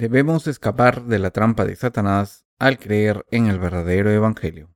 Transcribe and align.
Debemos 0.00 0.46
escapar 0.46 1.04
de 1.04 1.18
la 1.18 1.30
trampa 1.30 1.66
de 1.66 1.76
Satanás 1.76 2.46
al 2.58 2.78
creer 2.78 3.26
en 3.30 3.48
el 3.48 3.58
verdadero 3.58 4.10
Evangelio. 4.10 4.74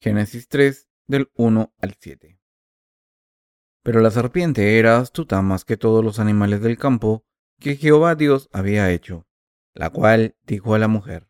Génesis 0.00 0.46
3 0.46 0.88
del 1.08 1.32
1 1.34 1.74
al 1.80 1.96
7. 1.98 2.38
Pero 3.82 4.00
la 4.02 4.12
serpiente 4.12 4.78
era 4.78 4.98
astuta 4.98 5.42
más 5.42 5.64
que 5.64 5.76
todos 5.76 6.04
los 6.04 6.20
animales 6.20 6.60
del 6.60 6.78
campo 6.78 7.26
que 7.58 7.74
Jehová 7.74 8.14
Dios 8.14 8.48
había 8.52 8.92
hecho, 8.92 9.26
la 9.74 9.90
cual 9.90 10.36
dijo 10.44 10.76
a 10.76 10.78
la 10.78 10.86
mujer, 10.86 11.28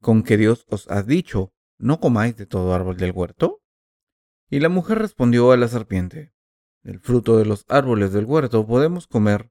¿con 0.00 0.22
que 0.22 0.36
Dios 0.36 0.64
os 0.68 0.88
ha 0.88 1.02
dicho, 1.02 1.52
no 1.78 1.98
comáis 1.98 2.36
de 2.36 2.46
todo 2.46 2.74
árbol 2.74 2.96
del 2.96 3.10
huerto? 3.10 3.60
Y 4.50 4.60
la 4.60 4.68
mujer 4.68 5.00
respondió 5.00 5.50
a 5.50 5.56
la 5.56 5.66
serpiente, 5.66 6.32
del 6.84 7.00
fruto 7.00 7.36
de 7.38 7.44
los 7.44 7.64
árboles 7.68 8.12
del 8.12 8.24
huerto 8.24 8.64
podemos 8.64 9.08
comer, 9.08 9.50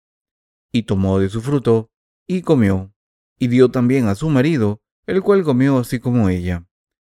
Y 0.71 0.83
tomó 0.83 1.19
de 1.19 1.29
su 1.29 1.41
fruto, 1.41 1.91
y 2.27 2.41
comió, 2.41 2.93
y 3.37 3.47
dio 3.47 3.71
también 3.71 4.07
a 4.07 4.15
su 4.15 4.29
marido, 4.29 4.81
el 5.05 5.21
cual 5.21 5.43
comió 5.43 5.77
así 5.77 5.99
como 5.99 6.29
ella. 6.29 6.67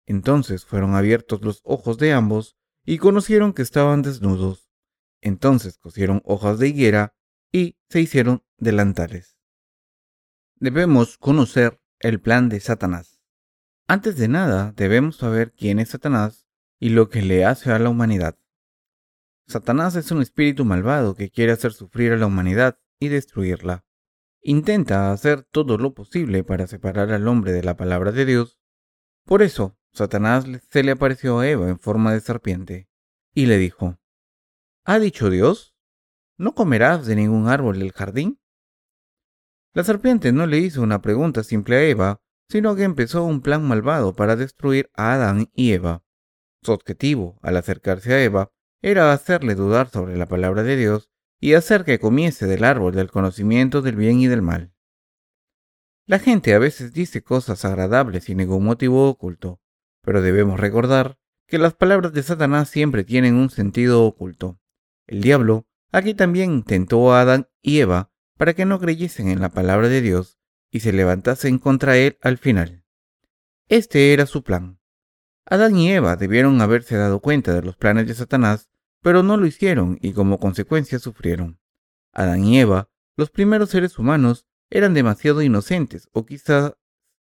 Entonces 0.07 0.65
fueron 0.65 0.95
abiertos 0.95 1.43
los 1.43 1.61
ojos 1.65 1.99
de 1.99 2.13
ambos, 2.13 2.57
y 2.85 2.99
conocieron 2.99 3.53
que 3.53 3.63
estaban 3.63 4.03
desnudos. 4.03 4.71
Entonces 5.21 5.79
cosieron 5.79 6.23
hojas 6.25 6.59
de 6.59 6.69
higuera, 6.69 7.15
y 7.53 7.77
se 7.89 8.01
hicieron 8.01 8.43
delantales. 8.57 9.37
Debemos 10.57 11.19
conocer 11.19 11.81
el 12.01 12.21
plan 12.21 12.49
de 12.49 12.61
Satanás. 12.61 13.21
Antes 13.87 14.17
de 14.17 14.29
nada, 14.29 14.73
debemos 14.77 15.17
saber 15.17 15.53
quién 15.53 15.79
es 15.79 15.91
Satanás 15.91 16.47
y 16.79 16.89
lo 16.89 17.09
que 17.09 17.23
le 17.23 17.45
hace 17.45 17.71
a 17.71 17.79
la 17.79 17.91
humanidad. 17.91 18.39
Satanás 19.47 19.97
es 19.97 20.11
un 20.11 20.23
espíritu 20.23 20.65
malvado 20.65 21.15
que 21.15 21.31
quiere 21.31 21.53
hacer 21.53 21.73
sufrir 21.73 22.13
a 22.13 22.17
la 22.17 22.27
humanidad 22.27 22.79
y 23.03 23.09
destruirla. 23.09 23.85
Intenta 24.43 25.11
hacer 25.11 25.43
todo 25.43 25.77
lo 25.77 25.93
posible 25.93 26.45
para 26.45 26.69
separar 26.69 27.11
al 27.11 27.27
hombre 27.27 27.51
de 27.51 27.65
la 27.65 27.77
palabra 27.77 28.13
de 28.13 28.25
Dios. 28.25 28.61
Por 29.25 29.43
eso, 29.43 29.77
Satanás 29.93 30.45
se 30.71 30.85
le 30.85 30.93
apareció 30.93 31.41
a 31.41 31.49
Eva 31.49 31.69
en 31.69 31.81
forma 31.81 32.13
de 32.13 32.21
serpiente 32.21 32.89
y 33.35 33.47
le 33.47 33.59
dijo, 33.59 33.99
¿Ha 34.85 35.01
dicho 35.01 35.31
Dios? 35.31 35.75
¿No 36.39 36.55
comerás 36.55 37.05
de 37.05 37.17
ningún 37.17 37.49
árbol 37.49 37.81
del 37.81 37.91
jardín? 37.91 38.41
La 39.75 39.83
serpiente 39.83 40.31
no 40.31 40.47
le 40.47 40.59
hizo 40.59 40.81
una 40.81 41.03
pregunta 41.03 41.43
simple 41.43 41.77
a 41.77 41.83
Eva, 41.83 42.23
sino 42.49 42.77
que 42.77 42.85
empezó 42.85 43.25
un 43.25 43.41
plan 43.41 43.67
malvado 43.67 44.15
para 44.15 44.37
destruir 44.37 44.91
a 44.95 45.15
Adán 45.15 45.51
y 45.55 45.73
Eva. 45.73 46.05
Su 46.63 46.71
objetivo, 46.71 47.41
al 47.43 47.57
acercarse 47.57 48.15
a 48.15 48.23
Eva, 48.23 48.53
era 48.81 49.13
hacerle 49.13 49.57
dudar 49.57 49.89
sobre 49.89 50.17
la 50.17 50.27
palabra 50.27 50.63
de 50.63 50.77
Dios 50.77 51.12
y 51.43 51.55
hacer 51.55 51.85
que 51.85 51.99
comiese 51.99 52.47
del 52.47 52.63
árbol 52.63 52.95
del 52.95 53.11
conocimiento 53.11 53.83
del 53.83 53.97
bien 53.97 54.21
y 54.21 54.29
del 54.29 54.43
mal. 54.43 54.73
La 56.07 56.21
gente 56.21 56.55
a 56.55 56.61
veces 56.61 56.93
dice 56.93 57.25
cosas 57.25 57.65
agradables 57.65 58.25
sin 58.25 58.39
ningún 58.39 58.65
motivo 58.65 59.09
oculto, 59.09 59.61
pero 60.03 60.23
debemos 60.23 60.61
recordar 60.61 61.19
que 61.49 61.59
las 61.59 61.75
palabras 61.75 62.13
de 62.13 62.23
Satanás 62.23 62.69
siempre 62.69 63.03
tienen 63.03 63.35
un 63.35 63.51
sentido 63.51 64.05
oculto. 64.05 64.61
El 65.09 65.21
diablo 65.21 65.67
aquí 65.91 66.15
también 66.15 66.63
tentó 66.63 67.13
a 67.13 67.23
Adán 67.23 67.49
y 67.61 67.81
Eva 67.81 68.13
para 68.39 68.55
que 68.55 68.65
no 68.65 68.79
creyesen 68.79 69.27
en 69.27 69.41
la 69.41 69.49
palabra 69.49 69.89
de 69.89 70.01
Dios 70.01 70.39
y 70.71 70.79
se 70.79 70.93
levantasen 70.93 71.59
contra 71.59 71.97
él 71.97 72.19
al 72.23 72.39
final. 72.39 72.85
Este 73.69 74.13
era 74.13 74.27
su 74.27 74.45
plan. 74.45 74.79
Adán 75.45 75.77
y 75.77 75.91
Eva 75.91 76.15
debieron 76.15 76.61
haberse 76.61 76.97
dado 76.97 77.19
cuenta 77.19 77.53
de 77.53 77.63
los 77.63 77.77
planes 77.77 78.07
de 78.07 78.15
Satanás 78.15 78.72
pero 79.03 79.23
no 79.23 79.37
lo 79.37 79.47
hicieron 79.47 79.99
y 80.01 80.13
como 80.13 80.39
consecuencia 80.39 80.99
sufrieron. 80.99 81.61
Adán 82.13 82.45
y 82.45 82.61
Eva, 82.61 82.89
los 83.17 83.31
primeros 83.31 83.71
seres 83.71 83.99
humanos, 83.99 84.47
eran 84.71 84.95
demasiado 84.95 85.43
inocentes 85.43 86.09
o 86.13 86.25
quizá 86.25 86.79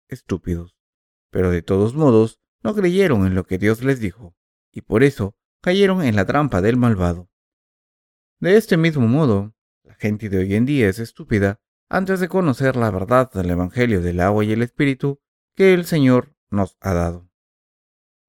estúpidos, 0.07 0.75
pero 1.31 1.49
de 1.49 1.61
todos 1.61 1.95
modos 1.95 2.39
no 2.61 2.75
creyeron 2.75 3.25
en 3.25 3.33
lo 3.33 3.45
que 3.45 3.57
Dios 3.57 3.83
les 3.83 3.99
dijo, 3.99 4.35
y 4.71 4.81
por 4.81 5.03
eso 5.03 5.35
cayeron 5.61 6.03
en 6.03 6.15
la 6.15 6.25
trampa 6.25 6.61
del 6.61 6.77
malvado. 6.77 7.29
De 8.39 8.55
este 8.55 8.77
mismo 8.77 9.07
modo, 9.07 9.55
la 9.83 9.95
gente 9.95 10.29
de 10.29 10.37
hoy 10.37 10.55
en 10.55 10.65
día 10.65 10.89
es 10.89 10.99
estúpida 10.99 11.59
antes 11.89 12.19
de 12.19 12.27
conocer 12.27 12.75
la 12.75 12.91
verdad 12.91 13.31
del 13.31 13.49
Evangelio 13.49 14.01
del 14.01 14.19
agua 14.19 14.45
y 14.45 14.51
el 14.51 14.61
Espíritu 14.61 15.19
que 15.55 15.73
el 15.73 15.85
Señor 15.85 16.35
nos 16.49 16.77
ha 16.81 16.93
dado. 16.93 17.29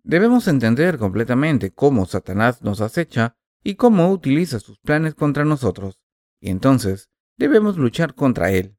Debemos 0.02 0.48
entender 0.48 0.98
completamente 0.98 1.72
cómo 1.72 2.06
Satanás 2.06 2.62
nos 2.62 2.80
acecha 2.80 3.36
y 3.62 3.74
cómo 3.74 4.10
utiliza 4.10 4.60
sus 4.60 4.78
planes 4.78 5.14
contra 5.14 5.44
nosotros, 5.44 6.00
y 6.40 6.50
entonces 6.50 7.10
debemos 7.36 7.76
luchar 7.76 8.14
contra 8.14 8.50
él. 8.50 8.76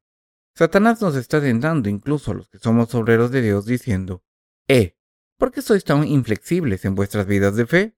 Satanás 0.54 1.00
nos 1.00 1.16
está 1.16 1.40
tentando 1.40 1.88
incluso 1.88 2.30
a 2.30 2.34
los 2.34 2.48
que 2.48 2.58
somos 2.58 2.94
obreros 2.94 3.30
de 3.30 3.42
Dios 3.42 3.64
diciendo, 3.64 4.22
Eh, 4.68 4.96
¿por 5.38 5.50
qué 5.50 5.62
sois 5.62 5.84
tan 5.84 6.06
inflexibles 6.06 6.84
en 6.84 6.94
vuestras 6.94 7.26
vidas 7.26 7.56
de 7.56 7.66
fe? 7.66 7.96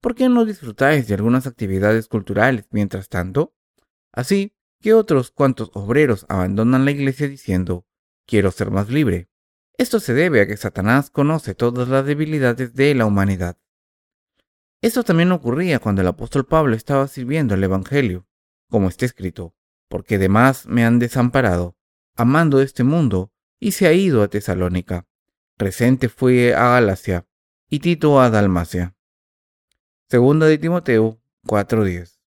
¿Por 0.00 0.14
qué 0.14 0.28
no 0.28 0.46
disfrutáis 0.46 1.06
de 1.06 1.14
algunas 1.14 1.46
actividades 1.46 2.08
culturales 2.08 2.66
mientras 2.70 3.08
tanto? 3.08 3.54
Así 4.12 4.56
que 4.80 4.94
otros 4.94 5.30
cuantos 5.30 5.70
obreros 5.74 6.24
abandonan 6.28 6.86
la 6.86 6.90
iglesia 6.90 7.28
diciendo, 7.28 7.86
quiero 8.26 8.50
ser 8.50 8.70
más 8.70 8.88
libre. 8.88 9.28
Esto 9.76 10.00
se 10.00 10.14
debe 10.14 10.40
a 10.40 10.46
que 10.46 10.56
Satanás 10.56 11.10
conoce 11.10 11.54
todas 11.54 11.88
las 11.88 12.06
debilidades 12.06 12.74
de 12.74 12.94
la 12.94 13.04
humanidad. 13.04 13.58
Esto 14.82 15.04
también 15.04 15.30
ocurría 15.30 15.78
cuando 15.78 16.00
el 16.00 16.08
apóstol 16.08 16.46
Pablo 16.46 16.74
estaba 16.74 17.06
sirviendo 17.06 17.54
el 17.54 17.62
Evangelio, 17.62 18.26
como 18.70 18.88
está 18.88 19.04
escrito, 19.04 19.54
porque 19.88 20.16
demás 20.16 20.66
me 20.66 20.84
han 20.84 20.98
desamparado, 20.98 21.76
amando 22.16 22.62
este 22.62 22.82
mundo, 22.82 23.30
y 23.58 23.72
se 23.72 23.86
ha 23.86 23.92
ido 23.92 24.22
a 24.22 24.28
Tesalónica. 24.28 25.06
Presente 25.58 26.08
fue 26.08 26.54
a 26.54 26.70
Galacia, 26.70 27.26
y 27.68 27.80
Tito 27.80 28.20
a 28.20 28.30
Dalmacia. 28.30 28.96
Segunda 30.08 30.46
de 30.46 30.56
Timoteo 30.56 31.20
4:10. 31.46 32.18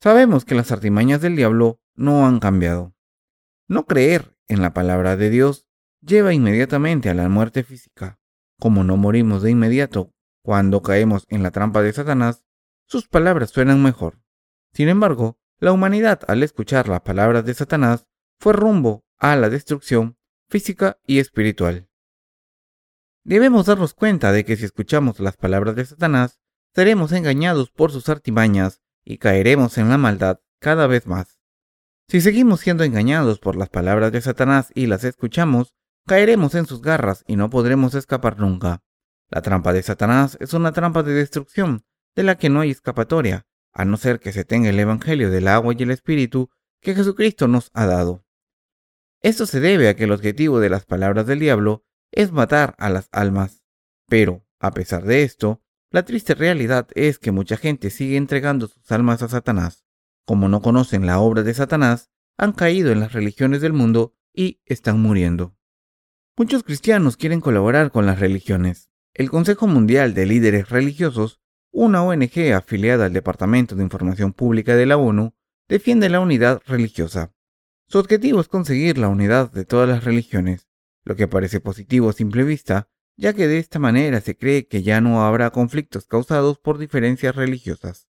Sabemos 0.00 0.44
que 0.44 0.54
las 0.54 0.70
artimañas 0.70 1.20
del 1.20 1.34
diablo 1.34 1.80
no 1.96 2.24
han 2.24 2.38
cambiado. 2.38 2.94
No 3.66 3.84
creer 3.84 4.36
en 4.46 4.62
la 4.62 4.72
palabra 4.72 5.16
de 5.16 5.28
Dios 5.28 5.66
lleva 6.00 6.32
inmediatamente 6.32 7.10
a 7.10 7.14
la 7.14 7.28
muerte 7.28 7.64
física. 7.64 8.20
Como 8.58 8.84
no 8.84 8.96
morimos 8.96 9.42
de 9.42 9.50
inmediato 9.50 10.14
cuando 10.42 10.82
caemos 10.82 11.26
en 11.28 11.42
la 11.42 11.50
trampa 11.50 11.82
de 11.82 11.92
Satanás, 11.92 12.44
sus 12.86 13.08
palabras 13.08 13.50
suenan 13.50 13.82
mejor. 13.82 14.20
Sin 14.72 14.88
embargo, 14.88 15.38
la 15.58 15.72
humanidad 15.72 16.20
al 16.26 16.42
escuchar 16.42 16.88
las 16.88 17.02
palabras 17.02 17.44
de 17.44 17.54
Satanás 17.54 18.06
fue 18.38 18.52
rumbo 18.52 19.04
a 19.18 19.36
la 19.36 19.50
destrucción 19.50 20.16
física 20.48 20.98
y 21.06 21.18
espiritual. 21.18 21.88
Debemos 23.22 23.66
darnos 23.66 23.94
cuenta 23.94 24.32
de 24.32 24.44
que 24.44 24.56
si 24.56 24.64
escuchamos 24.64 25.20
las 25.20 25.36
palabras 25.36 25.76
de 25.76 25.84
Satanás, 25.84 26.40
seremos 26.74 27.12
engañados 27.12 27.70
por 27.70 27.92
sus 27.92 28.08
artimañas 28.08 28.80
y 29.04 29.18
caeremos 29.18 29.76
en 29.78 29.88
la 29.90 29.98
maldad 29.98 30.40
cada 30.58 30.86
vez 30.86 31.06
más. 31.06 31.38
Si 32.08 32.20
seguimos 32.20 32.60
siendo 32.60 32.82
engañados 32.82 33.38
por 33.38 33.56
las 33.56 33.68
palabras 33.68 34.10
de 34.10 34.20
Satanás 34.20 34.72
y 34.74 34.86
las 34.86 35.04
escuchamos, 35.04 35.74
caeremos 36.06 36.54
en 36.54 36.66
sus 36.66 36.80
garras 36.80 37.22
y 37.26 37.36
no 37.36 37.50
podremos 37.50 37.94
escapar 37.94 38.38
nunca. 38.40 38.82
La 39.30 39.42
trampa 39.42 39.72
de 39.72 39.82
Satanás 39.82 40.36
es 40.40 40.54
una 40.54 40.72
trampa 40.72 41.02
de 41.02 41.14
destrucción 41.14 41.84
de 42.16 42.24
la 42.24 42.36
que 42.36 42.50
no 42.50 42.60
hay 42.60 42.70
escapatoria, 42.70 43.46
a 43.72 43.84
no 43.84 43.96
ser 43.96 44.18
que 44.18 44.32
se 44.32 44.44
tenga 44.44 44.68
el 44.68 44.80
Evangelio 44.80 45.30
del 45.30 45.46
agua 45.46 45.74
y 45.76 45.82
el 45.82 45.92
Espíritu 45.92 46.50
que 46.80 46.94
Jesucristo 46.94 47.46
nos 47.46 47.70
ha 47.72 47.86
dado. 47.86 48.24
Esto 49.22 49.46
se 49.46 49.60
debe 49.60 49.88
a 49.88 49.94
que 49.94 50.04
el 50.04 50.12
objetivo 50.12 50.58
de 50.60 50.70
las 50.70 50.84
palabras 50.84 51.26
del 51.26 51.38
diablo 51.38 51.84
es 52.10 52.32
matar 52.32 52.74
a 52.78 52.90
las 52.90 53.08
almas. 53.12 53.62
Pero, 54.08 54.44
a 54.58 54.72
pesar 54.72 55.04
de 55.04 55.22
esto, 55.22 55.62
la 55.90 56.04
triste 56.04 56.34
realidad 56.34 56.88
es 56.94 57.18
que 57.18 57.30
mucha 57.30 57.56
gente 57.56 57.90
sigue 57.90 58.16
entregando 58.16 58.66
sus 58.66 58.90
almas 58.90 59.22
a 59.22 59.28
Satanás. 59.28 59.84
Como 60.24 60.48
no 60.48 60.62
conocen 60.62 61.06
la 61.06 61.20
obra 61.20 61.42
de 61.42 61.54
Satanás, 61.54 62.10
han 62.36 62.52
caído 62.52 62.90
en 62.90 63.00
las 63.00 63.12
religiones 63.12 63.60
del 63.60 63.74
mundo 63.74 64.16
y 64.32 64.60
están 64.64 65.00
muriendo. 65.00 65.56
Muchos 66.36 66.62
cristianos 66.62 67.16
quieren 67.16 67.40
colaborar 67.40 67.90
con 67.92 68.06
las 68.06 68.18
religiones, 68.18 68.89
el 69.20 69.28
Consejo 69.28 69.66
Mundial 69.66 70.14
de 70.14 70.24
Líderes 70.24 70.70
Religiosos, 70.70 71.42
una 71.70 72.02
ONG 72.02 72.54
afiliada 72.54 73.04
al 73.04 73.12
Departamento 73.12 73.74
de 73.74 73.82
Información 73.82 74.32
Pública 74.32 74.74
de 74.74 74.86
la 74.86 74.96
ONU, 74.96 75.34
defiende 75.68 76.08
la 76.08 76.20
unidad 76.20 76.62
religiosa. 76.64 77.30
Su 77.86 77.98
objetivo 77.98 78.40
es 78.40 78.48
conseguir 78.48 78.96
la 78.96 79.08
unidad 79.08 79.52
de 79.52 79.66
todas 79.66 79.86
las 79.86 80.04
religiones, 80.04 80.70
lo 81.04 81.16
que 81.16 81.28
parece 81.28 81.60
positivo 81.60 82.08
a 82.08 82.14
simple 82.14 82.44
vista, 82.44 82.88
ya 83.18 83.34
que 83.34 83.46
de 83.46 83.58
esta 83.58 83.78
manera 83.78 84.22
se 84.22 84.38
cree 84.38 84.66
que 84.66 84.82
ya 84.82 85.02
no 85.02 85.22
habrá 85.22 85.50
conflictos 85.50 86.06
causados 86.06 86.58
por 86.58 86.78
diferencias 86.78 87.36
religiosas. 87.36 88.08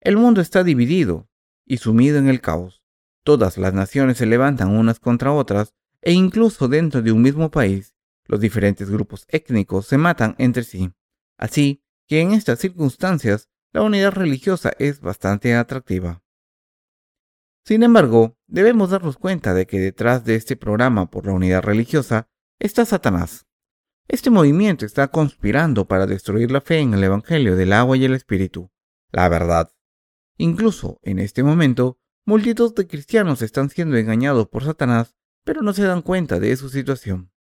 El 0.00 0.16
mundo 0.16 0.40
está 0.40 0.64
dividido 0.64 1.28
y 1.64 1.76
sumido 1.76 2.18
en 2.18 2.28
el 2.28 2.40
caos. 2.40 2.82
Todas 3.22 3.56
las 3.56 3.72
naciones 3.72 4.18
se 4.18 4.26
levantan 4.26 4.76
unas 4.76 4.98
contra 4.98 5.30
otras 5.30 5.74
e 6.02 6.10
incluso 6.10 6.66
dentro 6.66 7.02
de 7.02 7.12
un 7.12 7.22
mismo 7.22 7.52
país, 7.52 7.93
los 8.26 8.40
diferentes 8.40 8.90
grupos 8.90 9.26
étnicos 9.28 9.86
se 9.86 9.98
matan 9.98 10.34
entre 10.38 10.64
sí. 10.64 10.92
Así 11.36 11.82
que 12.06 12.20
en 12.20 12.32
estas 12.32 12.58
circunstancias, 12.58 13.48
la 13.72 13.82
unidad 13.82 14.12
religiosa 14.12 14.72
es 14.78 15.00
bastante 15.00 15.54
atractiva. 15.54 16.22
Sin 17.64 17.82
embargo, 17.82 18.36
debemos 18.46 18.90
darnos 18.90 19.16
cuenta 19.16 19.54
de 19.54 19.66
que 19.66 19.80
detrás 19.80 20.24
de 20.24 20.34
este 20.34 20.56
programa 20.56 21.10
por 21.10 21.26
la 21.26 21.32
unidad 21.32 21.62
religiosa 21.62 22.28
está 22.58 22.84
Satanás. 22.84 23.46
Este 24.06 24.28
movimiento 24.30 24.84
está 24.84 25.08
conspirando 25.08 25.88
para 25.88 26.06
destruir 26.06 26.50
la 26.50 26.60
fe 26.60 26.78
en 26.78 26.92
el 26.92 27.02
Evangelio 27.02 27.56
del 27.56 27.72
agua 27.72 27.96
y 27.96 28.04
el 28.04 28.14
Espíritu, 28.14 28.70
la 29.10 29.28
verdad. 29.30 29.70
Incluso 30.36 31.00
en 31.02 31.18
este 31.18 31.42
momento, 31.42 31.98
multitud 32.26 32.74
de 32.74 32.86
cristianos 32.86 33.40
están 33.40 33.70
siendo 33.70 33.96
engañados 33.96 34.48
por 34.48 34.64
Satanás, 34.64 35.16
pero 35.42 35.62
no 35.62 35.72
se 35.72 35.84
dan 35.84 36.02
cuenta 36.02 36.38
de 36.38 36.54
su 36.56 36.68
situación. 36.68 37.32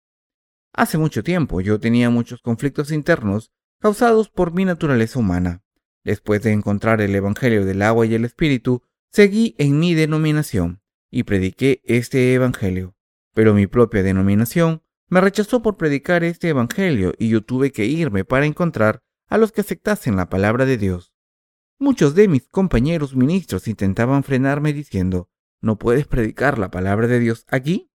Hace 0.74 0.98
mucho 0.98 1.24
tiempo 1.24 1.62
yo 1.62 1.80
tenía 1.80 2.10
muchos 2.10 2.42
conflictos 2.42 2.92
internos 2.92 3.52
causados 3.80 4.30
por 4.30 4.54
mi 4.54 4.66
naturaleza 4.66 5.20
humana. 5.20 5.64
Después 6.04 6.42
de 6.42 6.52
encontrar 6.52 7.00
el 7.00 7.14
Evangelio 7.14 7.64
del 7.64 7.84
agua 7.84 8.08
y 8.08 8.16
el 8.16 8.26
Espíritu, 8.26 8.82
seguí 9.12 9.56
en 9.60 9.80
mi 9.80 9.94
denominación 9.94 10.82
y 11.12 11.24
prediqué 11.24 11.82
este 11.86 12.34
Evangelio. 12.34 12.96
Pero 13.36 13.54
mi 13.54 13.68
propia 13.68 14.02
denominación 14.02 14.82
me 15.10 15.22
rechazó 15.22 15.62
por 15.62 15.78
predicar 15.78 16.24
este 16.24 16.50
Evangelio 16.50 17.14
y 17.20 17.30
yo 17.30 17.44
tuve 17.44 17.72
que 17.72 17.86
irme 17.86 18.26
para 18.26 18.48
encontrar 18.48 19.04
a 19.28 19.38
los 19.38 19.52
que 19.52 19.62
aceptasen 19.62 20.16
la 20.16 20.30
palabra 20.30 20.66
de 20.66 20.78
Dios. 20.78 21.14
Muchos 21.78 22.16
de 22.16 22.28
mis 22.28 22.48
compañeros 22.48 23.16
ministros 23.16 23.68
intentaban 23.68 24.24
frenarme 24.24 24.74
diciendo, 24.74 25.30
¿no 25.62 25.78
puedes 25.78 26.08
predicar 26.08 26.58
la 26.58 26.72
palabra 26.72 27.08
de 27.08 27.20
Dios 27.20 27.46
aquí? 27.50 27.92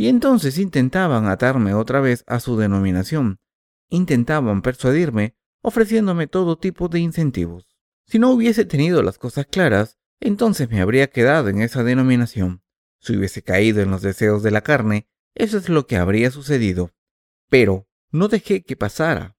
Y 0.00 0.08
entonces 0.08 0.56
intentaban 0.56 1.26
atarme 1.26 1.74
otra 1.74 2.00
vez 2.00 2.24
a 2.26 2.40
su 2.40 2.56
denominación. 2.56 3.38
Intentaban 3.90 4.62
persuadirme 4.62 5.36
ofreciéndome 5.60 6.26
todo 6.26 6.56
tipo 6.56 6.88
de 6.88 7.00
incentivos. 7.00 7.66
Si 8.06 8.18
no 8.18 8.30
hubiese 8.30 8.64
tenido 8.64 9.02
las 9.02 9.18
cosas 9.18 9.44
claras, 9.44 9.98
entonces 10.18 10.70
me 10.70 10.80
habría 10.80 11.10
quedado 11.10 11.50
en 11.50 11.60
esa 11.60 11.84
denominación. 11.84 12.62
Si 12.98 13.14
hubiese 13.14 13.42
caído 13.42 13.82
en 13.82 13.90
los 13.90 14.00
deseos 14.00 14.42
de 14.42 14.50
la 14.50 14.62
carne, 14.62 15.06
eso 15.34 15.58
es 15.58 15.68
lo 15.68 15.86
que 15.86 15.98
habría 15.98 16.30
sucedido. 16.30 16.94
Pero 17.50 17.86
no 18.10 18.28
dejé 18.28 18.62
que 18.62 18.76
pasara. 18.76 19.36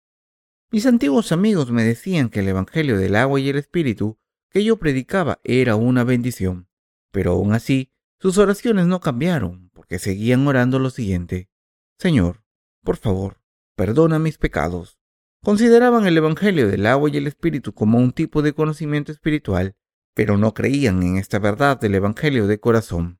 Mis 0.69 0.85
antiguos 0.85 1.31
amigos 1.31 1.71
me 1.71 1.83
decían 1.83 2.29
que 2.29 2.41
el 2.41 2.49
Evangelio 2.49 2.99
del 2.99 3.15
agua 3.15 3.39
y 3.39 3.49
el 3.49 3.57
Espíritu 3.57 4.19
que 4.51 4.63
yo 4.63 4.77
predicaba 4.77 5.39
era 5.43 5.75
una 5.75 6.03
bendición, 6.03 6.69
pero 7.09 7.31
aún 7.31 7.51
así 7.53 7.91
sus 8.19 8.37
oraciones 8.37 8.85
no 8.85 8.99
cambiaron, 8.99 9.70
porque 9.81 9.97
seguían 9.97 10.47
orando 10.47 10.77
lo 10.77 10.91
siguiente. 10.91 11.49
Señor, 11.97 12.43
por 12.83 12.97
favor, 12.97 13.41
perdona 13.75 14.19
mis 14.19 14.37
pecados. 14.37 14.99
Consideraban 15.43 16.05
el 16.05 16.15
Evangelio 16.15 16.67
del 16.67 16.85
agua 16.85 17.09
y 17.09 17.17
el 17.17 17.25
Espíritu 17.25 17.73
como 17.73 17.97
un 17.97 18.11
tipo 18.11 18.43
de 18.43 18.53
conocimiento 18.53 19.11
espiritual 19.11 19.75
pero 20.13 20.37
no 20.37 20.53
creían 20.53 21.03
en 21.03 21.17
esta 21.17 21.39
verdad 21.39 21.79
del 21.79 21.95
Evangelio 21.95 22.47
de 22.47 22.59
corazón. 22.59 23.19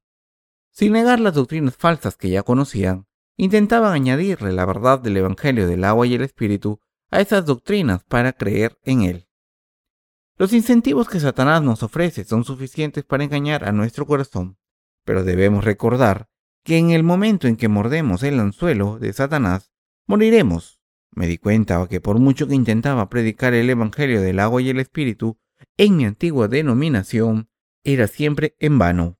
Sin 0.71 0.93
negar 0.93 1.19
las 1.19 1.33
doctrinas 1.33 1.75
falsas 1.75 2.17
que 2.17 2.29
ya 2.29 2.43
conocían, 2.43 3.07
intentaban 3.37 3.93
añadirle 3.93 4.51
la 4.51 4.65
verdad 4.65 4.99
del 4.99 5.17
Evangelio 5.17 5.67
del 5.67 5.83
agua 5.83 6.07
y 6.07 6.13
el 6.13 6.21
Espíritu 6.21 6.79
a 7.09 7.21
esas 7.21 7.45
doctrinas 7.45 8.03
para 8.03 8.33
creer 8.33 8.77
en 8.83 9.01
él. 9.01 9.27
Los 10.37 10.53
incentivos 10.53 11.07
que 11.07 11.19
Satanás 11.19 11.61
nos 11.61 11.83
ofrece 11.83 12.23
son 12.23 12.43
suficientes 12.43 13.03
para 13.03 13.23
engañar 13.23 13.67
a 13.67 13.71
nuestro 13.71 14.05
corazón, 14.05 14.57
pero 15.05 15.23
debemos 15.23 15.63
recordar 15.63 16.29
que 16.63 16.77
en 16.77 16.91
el 16.91 17.03
momento 17.03 17.47
en 17.47 17.55
que 17.55 17.67
mordemos 17.67 18.23
el 18.23 18.39
anzuelo 18.39 18.99
de 18.99 19.13
Satanás, 19.13 19.71
moriremos. 20.07 20.79
Me 21.11 21.27
di 21.27 21.37
cuenta 21.37 21.85
que 21.87 21.99
por 21.99 22.19
mucho 22.19 22.47
que 22.47 22.55
intentaba 22.55 23.09
predicar 23.09 23.53
el 23.53 23.69
Evangelio 23.69 24.21
del 24.21 24.39
agua 24.39 24.61
y 24.61 24.69
el 24.69 24.79
Espíritu, 24.79 25.39
en 25.77 25.97
mi 25.97 26.05
antigua 26.05 26.47
denominación 26.47 27.49
era 27.83 28.07
siempre 28.07 28.55
en 28.59 28.77
vano. 28.77 29.17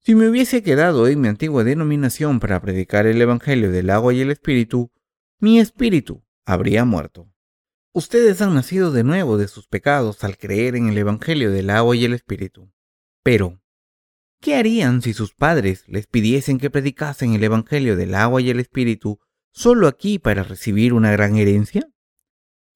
Si 0.00 0.14
me 0.14 0.28
hubiese 0.28 0.62
quedado 0.62 1.08
en 1.08 1.20
mi 1.20 1.28
antigua 1.28 1.64
denominación 1.64 2.38
para 2.38 2.60
predicar 2.60 3.06
el 3.06 3.20
Evangelio 3.22 3.70
del 3.70 3.88
agua 3.88 4.12
y 4.12 4.20
el 4.20 4.30
Espíritu, 4.30 4.92
mi 5.38 5.58
espíritu 5.58 6.22
habría 6.44 6.84
muerto. 6.84 7.30
Ustedes 7.92 8.42
han 8.42 8.54
nacido 8.54 8.92
de 8.92 9.04
nuevo 9.04 9.38
de 9.38 9.48
sus 9.48 9.66
pecados 9.66 10.24
al 10.24 10.36
creer 10.36 10.76
en 10.76 10.88
el 10.88 10.98
Evangelio 10.98 11.50
del 11.50 11.70
agua 11.70 11.96
y 11.96 12.04
el 12.04 12.12
Espíritu. 12.12 12.70
Pero, 13.22 13.62
¿qué 14.44 14.56
harían 14.56 15.00
si 15.00 15.14
sus 15.14 15.32
padres 15.32 15.84
les 15.86 16.06
pidiesen 16.06 16.58
que 16.58 16.68
predicasen 16.68 17.32
el 17.32 17.42
Evangelio 17.42 17.96
del 17.96 18.14
agua 18.14 18.42
y 18.42 18.50
el 18.50 18.60
Espíritu 18.60 19.18
solo 19.52 19.88
aquí 19.88 20.18
para 20.18 20.42
recibir 20.42 20.92
una 20.92 21.10
gran 21.10 21.36
herencia? 21.36 21.88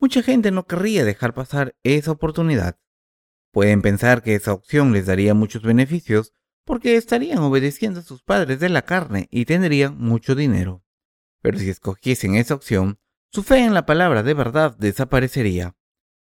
Mucha 0.01 0.23
gente 0.23 0.51
no 0.51 0.67
querría 0.67 1.05
dejar 1.05 1.35
pasar 1.35 1.77
esa 1.83 2.13
oportunidad. 2.13 2.79
Pueden 3.53 3.83
pensar 3.83 4.23
que 4.23 4.35
esa 4.35 4.55
opción 4.55 4.95
les 4.95 5.05
daría 5.05 5.35
muchos 5.35 5.61
beneficios 5.61 6.33
porque 6.65 6.97
estarían 6.97 7.41
obedeciendo 7.41 8.01
a 8.01 8.03
sus 8.03 8.23
padres 8.23 8.61
de 8.61 8.71
la 8.71 8.81
carne 8.81 9.29
y 9.31 9.45
tendrían 9.45 9.99
mucho 9.99 10.35
dinero. 10.35 10.83
Pero 11.43 11.59
si 11.59 11.69
escogiesen 11.69 12.35
esa 12.37 12.55
opción, 12.55 12.99
su 13.31 13.43
fe 13.43 13.59
en 13.59 13.75
la 13.75 13.85
palabra 13.85 14.23
de 14.23 14.33
verdad 14.33 14.75
desaparecería. 14.79 15.77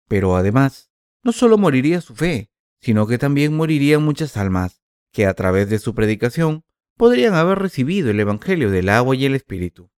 Pero 0.08 0.36
además, 0.36 0.90
no 1.22 1.32
solo 1.32 1.56
moriría 1.56 2.02
su 2.02 2.14
fe, 2.14 2.50
sino 2.82 3.06
que 3.06 3.16
también 3.16 3.56
morirían 3.56 4.02
muchas 4.02 4.36
almas, 4.36 4.81
que 5.12 5.26
a 5.26 5.34
través 5.34 5.68
de 5.70 5.78
su 5.78 5.94
predicación 5.94 6.64
podrían 6.96 7.34
haber 7.34 7.58
recibido 7.58 8.10
el 8.10 8.20
Evangelio 8.20 8.70
del 8.70 8.88
agua 8.88 9.14
y 9.14 9.24
el 9.24 9.34
Espíritu. 9.34 9.90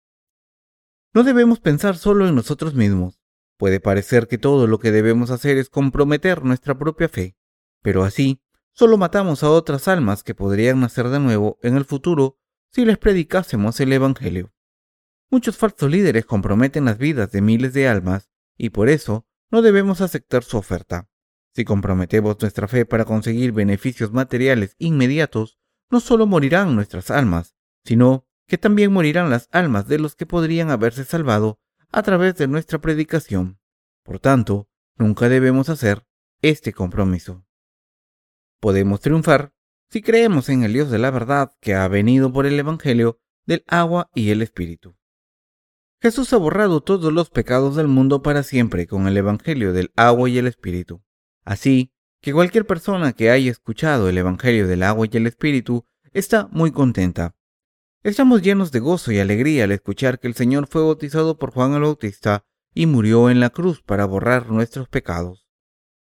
No 1.12 1.23
debemos 1.23 1.61
pensar 1.61 1.97
solo 1.97 2.28
en 2.28 2.35
nosotros 2.35 2.75
mismos, 2.75 3.21
Puede 3.56 3.80
parecer 3.80 4.26
que 4.26 4.38
todo 4.38 4.66
lo 4.66 4.78
que 4.78 4.90
debemos 4.90 5.30
hacer 5.30 5.59
es 5.59 5.71
comprometer 5.71 6.44
nuestra 6.44 6.76
propia 6.76 7.09
fe, 7.09 7.37
pero 7.83 8.02
así 8.02 8.40
solo 8.73 8.99
matamos 8.99 9.42
a 9.42 9.50
otras 9.50 9.87
almas 9.87 10.25
que 10.25 10.35
podrían 10.35 10.80
nacer 10.80 11.09
de 11.09 11.21
nuevo 11.21 11.59
en 11.62 11.76
el 11.76 11.85
futuro 11.85 12.38
si 12.73 12.85
les 12.85 12.99
predicásemos 12.99 13.78
el 13.78 13.92
Evangelio. 13.92 14.52
Muchos 15.30 15.56
falsos 15.56 15.90
líderes 15.90 16.26
comprometen 16.26 16.85
las 16.85 16.99
vidas 16.99 17.30
de 17.30 17.40
miles 17.40 17.73
de 17.73 17.88
almas 17.88 18.28
y 18.59 18.71
por 18.71 18.88
eso 18.88 19.26
no 19.50 19.62
debemos 19.62 20.00
aceptar 20.00 20.42
su 20.42 20.56
oferta. 20.56 21.09
Si 21.54 21.64
comprometemos 21.64 22.37
nuestra 22.40 22.66
fe 22.66 22.84
para 22.84 23.04
conseguir 23.04 23.52
beneficios 23.52 24.12
materiales 24.12 24.75
inmediatos, 24.78 25.58
no 25.90 26.00
solo 26.00 26.26
morirán 26.26 26.75
nuestras 26.75 27.11
almas, 27.11 27.54
sino 27.84 28.26
que 28.49 28.58
también 28.58 28.92
morirán 28.92 29.30
las 29.30 29.49
almas 29.52 29.87
de 29.87 29.99
los 29.99 30.16
que 30.16 30.26
podrían 30.26 30.70
haberse 30.70 31.04
salvado 31.04 31.61
a 31.92 32.02
través 32.02 32.34
de 32.37 32.49
nuestra 32.49 32.80
predicación. 32.80 33.61
Por 34.02 34.18
tanto, 34.18 34.68
nunca 34.96 35.28
debemos 35.28 35.68
hacer 35.68 36.04
este 36.42 36.73
compromiso. 36.73 37.46
Podemos 38.61 39.00
triunfar 39.00 39.52
si 39.90 40.02
creemos 40.02 40.49
en 40.49 40.64
el 40.64 40.73
Dios 40.73 40.90
de 40.90 40.99
la 40.99 41.12
verdad 41.12 41.52
que 41.61 41.75
ha 41.75 41.87
venido 41.87 42.32
por 42.32 42.46
el 42.46 42.58
Evangelio 42.58 43.20
del 43.46 43.64
agua 43.68 44.11
y 44.14 44.30
el 44.30 44.42
Espíritu. 44.42 44.96
Jesús 46.02 46.32
ha 46.32 46.37
borrado 46.37 46.80
todos 46.80 47.12
los 47.12 47.30
pecados 47.30 47.76
del 47.76 47.88
mundo 47.88 48.23
para 48.23 48.42
siempre 48.42 48.87
con 48.87 49.06
el 49.06 49.16
Evangelio 49.16 49.73
del 49.73 49.92
agua 49.94 50.28
y 50.28 50.38
el 50.38 50.49
Espíritu. 50.49 51.02
Así 51.44 51.92
que 52.20 52.32
cualquier 52.32 52.66
persona 52.66 53.12
que 53.12 53.30
haya 53.30 53.50
escuchado 53.50 54.08
el 54.08 54.18
Evangelio 54.18 54.66
del 54.66 54.82
agua 54.82 55.06
y 55.10 55.16
el 55.16 55.26
Espíritu 55.26 55.86
está 56.12 56.48
muy 56.50 56.72
contenta, 56.72 57.34
Estamos 58.04 58.42
llenos 58.42 58.70
de 58.70 58.80
gozo 58.80 59.12
y 59.12 59.18
alegría 59.18 59.64
al 59.64 59.72
escuchar 59.72 60.20
que 60.20 60.28
el 60.28 60.34
Señor 60.34 60.66
fue 60.66 60.82
bautizado 60.82 61.38
por 61.38 61.52
Juan 61.52 61.72
el 61.72 61.80
Bautista 61.80 62.44
y 62.74 62.84
murió 62.84 63.30
en 63.30 63.40
la 63.40 63.48
cruz 63.48 63.80
para 63.80 64.04
borrar 64.04 64.50
nuestros 64.50 64.90
pecados. 64.90 65.48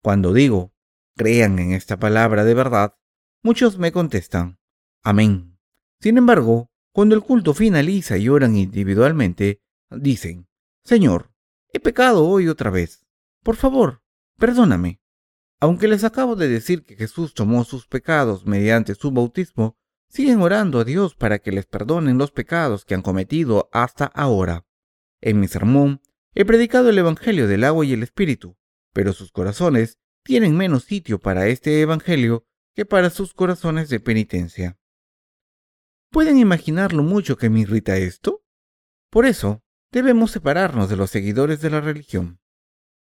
Cuando 0.01 0.33
digo, 0.33 0.73
crean 1.15 1.59
en 1.59 1.73
esta 1.73 1.97
palabra 1.97 2.43
de 2.43 2.55
verdad, 2.55 2.95
muchos 3.43 3.77
me 3.77 3.91
contestan, 3.91 4.57
amén. 5.03 5.59
Sin 5.99 6.17
embargo, 6.17 6.71
cuando 6.91 7.13
el 7.13 7.21
culto 7.21 7.53
finaliza 7.53 8.17
y 8.17 8.29
oran 8.29 8.57
individualmente, 8.57 9.61
dicen, 9.91 10.47
Señor, 10.83 11.31
he 11.71 11.79
pecado 11.79 12.27
hoy 12.27 12.47
otra 12.47 12.71
vez. 12.71 13.05
Por 13.43 13.57
favor, 13.57 14.01
perdóname. 14.39 15.00
Aunque 15.63 15.87
les 15.87 16.03
acabo 16.03 16.35
de 16.35 16.47
decir 16.47 16.83
que 16.83 16.95
Jesús 16.95 17.35
tomó 17.35 17.63
sus 17.63 17.85
pecados 17.85 18.47
mediante 18.47 18.95
su 18.95 19.11
bautismo, 19.11 19.77
siguen 20.09 20.41
orando 20.41 20.79
a 20.79 20.83
Dios 20.83 21.13
para 21.13 21.37
que 21.37 21.51
les 21.51 21.67
perdonen 21.67 22.17
los 22.17 22.31
pecados 22.31 22.83
que 22.83 22.95
han 22.95 23.03
cometido 23.03 23.69
hasta 23.71 24.05
ahora. 24.05 24.65
En 25.21 25.39
mi 25.39 25.47
sermón 25.47 26.01
he 26.33 26.45
predicado 26.45 26.89
el 26.89 26.97
Evangelio 26.97 27.47
del 27.47 27.63
agua 27.63 27.85
y 27.85 27.93
el 27.93 28.01
Espíritu, 28.01 28.57
pero 28.91 29.13
sus 29.13 29.31
corazones 29.31 29.99
tienen 30.23 30.57
menos 30.57 30.85
sitio 30.85 31.19
para 31.19 31.45
este 31.45 31.79
Evangelio 31.79 32.43
que 32.73 32.85
para 32.85 33.11
sus 33.11 33.35
corazones 33.35 33.87
de 33.89 33.99
penitencia. 33.99 34.79
¿Pueden 36.09 36.39
imaginar 36.39 36.91
lo 36.91 37.03
mucho 37.03 37.37
que 37.37 37.51
me 37.51 37.59
irrita 37.59 37.97
esto? 37.97 38.43
Por 39.11 39.27
eso, 39.27 39.61
debemos 39.91 40.31
separarnos 40.31 40.89
de 40.89 40.95
los 40.95 41.11
seguidores 41.11 41.61
de 41.61 41.69
la 41.69 41.81
religión. 41.81 42.39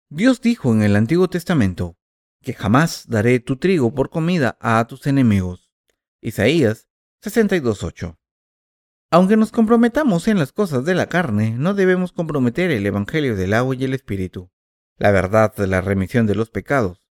Dios 0.10 0.42
dijo 0.42 0.74
en 0.74 0.82
el 0.82 0.96
Antiguo 0.96 1.30
Testamento 1.30 1.98
que 2.42 2.54
jamás 2.54 3.08
daré 3.08 3.40
tu 3.40 3.58
trigo 3.58 3.94
por 3.94 4.10
comida 4.10 4.58
a 4.60 4.86
tus 4.88 5.08
enemigos. 5.08 5.72
Isaías 6.22 6.88
62.8. 7.24 8.18
Aunque 9.12 9.38
nos 9.38 9.52
comprometamos 9.52 10.28
en 10.28 10.40
las 10.40 10.52
cosas 10.52 10.86
de 10.86 10.96
la 10.96 11.08
carne, 11.08 11.56
no 11.58 11.74
debemos 11.74 12.14
comprometer 12.14 12.72
el 12.72 12.86
Evangelio 12.86 13.36
del 13.36 13.54
agua 13.54 13.76
y 13.76 13.84
el 13.84 13.94
Espíritu, 13.94 14.52
la 14.98 15.12
verdad 15.12 15.54
de 15.56 15.68
la 15.68 15.82
remisión 15.82 16.28
de 16.28 16.36
los 16.36 16.50
pecados. 16.50 17.10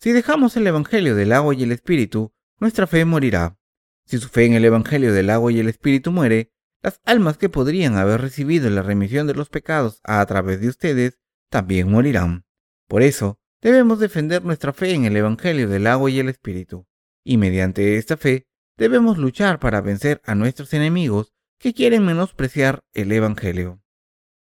Si 0.00 0.12
dejamos 0.12 0.56
el 0.56 0.66
Evangelio 0.66 1.14
del 1.14 1.32
agua 1.32 1.54
y 1.54 1.62
el 1.62 1.72
Espíritu, 1.72 2.32
nuestra 2.58 2.86
fe 2.86 3.04
morirá. 3.04 3.58
Si 4.06 4.18
su 4.18 4.28
fe 4.28 4.46
en 4.46 4.54
el 4.54 4.64
Evangelio 4.64 5.12
del 5.12 5.28
agua 5.28 5.52
y 5.52 5.60
el 5.60 5.68
Espíritu 5.68 6.10
muere, 6.10 6.52
las 6.80 7.00
almas 7.04 7.36
que 7.36 7.48
podrían 7.48 7.96
haber 7.96 8.20
recibido 8.20 8.70
la 8.70 8.82
remisión 8.82 9.26
de 9.26 9.34
los 9.34 9.48
pecados 9.48 10.00
a 10.02 10.24
través 10.26 10.60
de 10.60 10.68
ustedes 10.68 11.20
también 11.50 11.90
morirán. 11.90 12.46
Por 12.88 13.02
eso, 13.02 13.41
debemos 13.62 14.00
defender 14.00 14.44
nuestra 14.44 14.72
fe 14.72 14.92
en 14.92 15.04
el 15.04 15.16
Evangelio 15.16 15.68
del 15.68 15.86
agua 15.86 16.10
y 16.10 16.18
el 16.18 16.28
Espíritu, 16.28 16.86
y 17.24 17.38
mediante 17.38 17.96
esta 17.96 18.16
fe 18.16 18.48
debemos 18.76 19.16
luchar 19.16 19.60
para 19.60 19.80
vencer 19.80 20.20
a 20.24 20.34
nuestros 20.34 20.74
enemigos 20.74 21.32
que 21.58 21.72
quieren 21.72 22.04
menospreciar 22.04 22.84
el 22.92 23.12
Evangelio. 23.12 23.80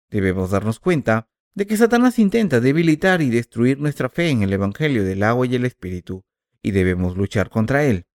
Debemos 0.08 0.50
darnos 0.50 0.80
cuenta 0.80 1.28
de 1.54 1.66
que 1.66 1.76
Satanás 1.76 2.18
intenta 2.18 2.60
debilitar 2.60 3.20
y 3.20 3.28
destruir 3.28 3.78
nuestra 3.78 4.08
fe 4.08 4.30
en 4.30 4.42
el 4.42 4.52
Evangelio 4.54 5.04
del 5.04 5.22
agua 5.22 5.46
y 5.46 5.54
el 5.54 5.66
Espíritu, 5.66 6.24
y 6.62 6.70
debemos 6.70 7.16
luchar 7.16 7.50
contra 7.50 7.84
él. 7.84 8.06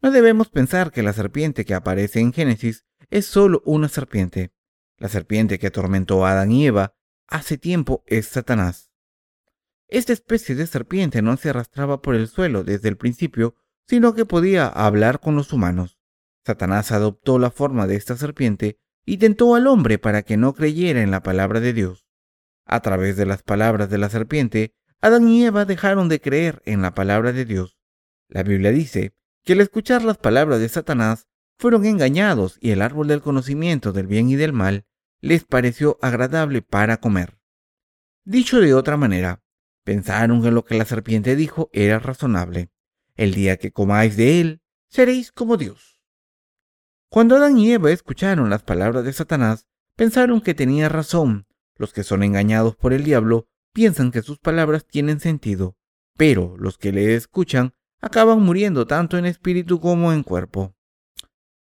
No 0.00 0.10
debemos 0.10 0.48
pensar 0.48 0.92
que 0.92 1.02
la 1.02 1.12
serpiente 1.12 1.66
que 1.66 1.74
aparece 1.74 2.20
en 2.20 2.32
Génesis 2.32 2.86
es 3.10 3.26
solo 3.26 3.62
una 3.66 3.88
serpiente. 3.88 4.52
La 4.96 5.08
serpiente 5.08 5.58
que 5.58 5.66
atormentó 5.66 6.24
a 6.24 6.32
Adán 6.32 6.52
y 6.52 6.66
Eva 6.66 6.94
hace 7.26 7.58
tiempo 7.58 8.02
es 8.06 8.26
Satanás. 8.26 8.93
Esta 9.88 10.12
especie 10.12 10.54
de 10.54 10.66
serpiente 10.66 11.22
no 11.22 11.36
se 11.36 11.50
arrastraba 11.50 12.00
por 12.00 12.14
el 12.14 12.28
suelo 12.28 12.64
desde 12.64 12.88
el 12.88 12.96
principio, 12.96 13.54
sino 13.86 14.14
que 14.14 14.24
podía 14.24 14.66
hablar 14.66 15.20
con 15.20 15.36
los 15.36 15.52
humanos. 15.52 15.98
Satanás 16.44 16.92
adoptó 16.92 17.38
la 17.38 17.50
forma 17.50 17.86
de 17.86 17.96
esta 17.96 18.16
serpiente 18.16 18.78
y 19.04 19.18
tentó 19.18 19.54
al 19.54 19.66
hombre 19.66 19.98
para 19.98 20.22
que 20.22 20.36
no 20.36 20.54
creyera 20.54 21.02
en 21.02 21.10
la 21.10 21.22
palabra 21.22 21.60
de 21.60 21.72
Dios. 21.72 22.06
A 22.64 22.80
través 22.80 23.16
de 23.16 23.26
las 23.26 23.42
palabras 23.42 23.90
de 23.90 23.98
la 23.98 24.08
serpiente, 24.08 24.74
Adán 25.00 25.28
y 25.28 25.44
Eva 25.44 25.66
dejaron 25.66 26.08
de 26.08 26.20
creer 26.20 26.62
en 26.64 26.80
la 26.80 26.94
palabra 26.94 27.32
de 27.32 27.44
Dios. 27.44 27.78
La 28.28 28.42
Biblia 28.42 28.70
dice 28.70 29.14
que 29.44 29.52
al 29.52 29.60
escuchar 29.60 30.02
las 30.02 30.16
palabras 30.16 30.60
de 30.60 30.68
Satanás 30.70 31.28
fueron 31.58 31.84
engañados 31.84 32.56
y 32.60 32.70
el 32.70 32.80
árbol 32.80 33.08
del 33.08 33.20
conocimiento 33.20 33.92
del 33.92 34.06
bien 34.06 34.30
y 34.30 34.36
del 34.36 34.54
mal 34.54 34.86
les 35.20 35.44
pareció 35.44 35.98
agradable 36.00 36.62
para 36.62 36.96
comer. 36.96 37.38
Dicho 38.24 38.60
de 38.60 38.72
otra 38.72 38.96
manera, 38.96 39.43
pensaron 39.84 40.42
que 40.42 40.50
lo 40.50 40.64
que 40.64 40.76
la 40.76 40.84
serpiente 40.84 41.36
dijo 41.36 41.70
era 41.72 41.98
razonable. 41.98 42.70
El 43.14 43.34
día 43.34 43.58
que 43.58 43.70
comáis 43.70 44.16
de 44.16 44.40
él, 44.40 44.62
seréis 44.88 45.30
como 45.30 45.56
Dios. 45.56 46.00
Cuando 47.08 47.36
Adán 47.36 47.58
y 47.58 47.70
Eva 47.72 47.92
escucharon 47.92 48.50
las 48.50 48.64
palabras 48.64 49.04
de 49.04 49.12
Satanás, 49.12 49.68
pensaron 49.94 50.40
que 50.40 50.54
tenía 50.54 50.88
razón. 50.88 51.46
Los 51.76 51.92
que 51.92 52.02
son 52.02 52.22
engañados 52.22 52.76
por 52.76 52.92
el 52.92 53.04
diablo 53.04 53.46
piensan 53.72 54.10
que 54.10 54.22
sus 54.22 54.38
palabras 54.38 54.86
tienen 54.86 55.20
sentido, 55.20 55.76
pero 56.16 56.56
los 56.58 56.78
que 56.78 56.92
le 56.92 57.14
escuchan 57.14 57.74
acaban 58.00 58.40
muriendo 58.42 58.86
tanto 58.86 59.18
en 59.18 59.26
espíritu 59.26 59.80
como 59.80 60.12
en 60.12 60.22
cuerpo. 60.22 60.74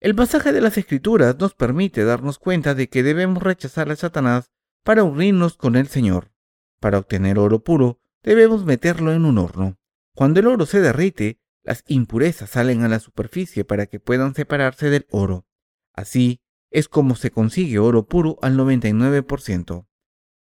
El 0.00 0.14
pasaje 0.14 0.52
de 0.52 0.62
las 0.62 0.78
Escrituras 0.78 1.36
nos 1.38 1.54
permite 1.54 2.04
darnos 2.04 2.38
cuenta 2.38 2.74
de 2.74 2.88
que 2.88 3.02
debemos 3.02 3.42
rechazar 3.42 3.90
a 3.90 3.96
Satanás 3.96 4.50
para 4.82 5.04
unirnos 5.04 5.56
con 5.56 5.76
el 5.76 5.88
Señor. 5.88 6.32
Para 6.80 6.98
obtener 6.98 7.38
oro 7.38 7.62
puro, 7.62 7.99
debemos 8.22 8.64
meterlo 8.64 9.12
en 9.12 9.24
un 9.24 9.38
horno. 9.38 9.78
Cuando 10.14 10.40
el 10.40 10.46
oro 10.46 10.66
se 10.66 10.80
derrite, 10.80 11.40
las 11.62 11.84
impurezas 11.86 12.50
salen 12.50 12.82
a 12.82 12.88
la 12.88 13.00
superficie 13.00 13.64
para 13.64 13.86
que 13.86 14.00
puedan 14.00 14.34
separarse 14.34 14.90
del 14.90 15.06
oro. 15.10 15.46
Así 15.92 16.40
es 16.70 16.88
como 16.88 17.16
se 17.16 17.30
consigue 17.30 17.78
oro 17.78 18.06
puro 18.06 18.38
al 18.42 18.56
99%. 18.56 19.86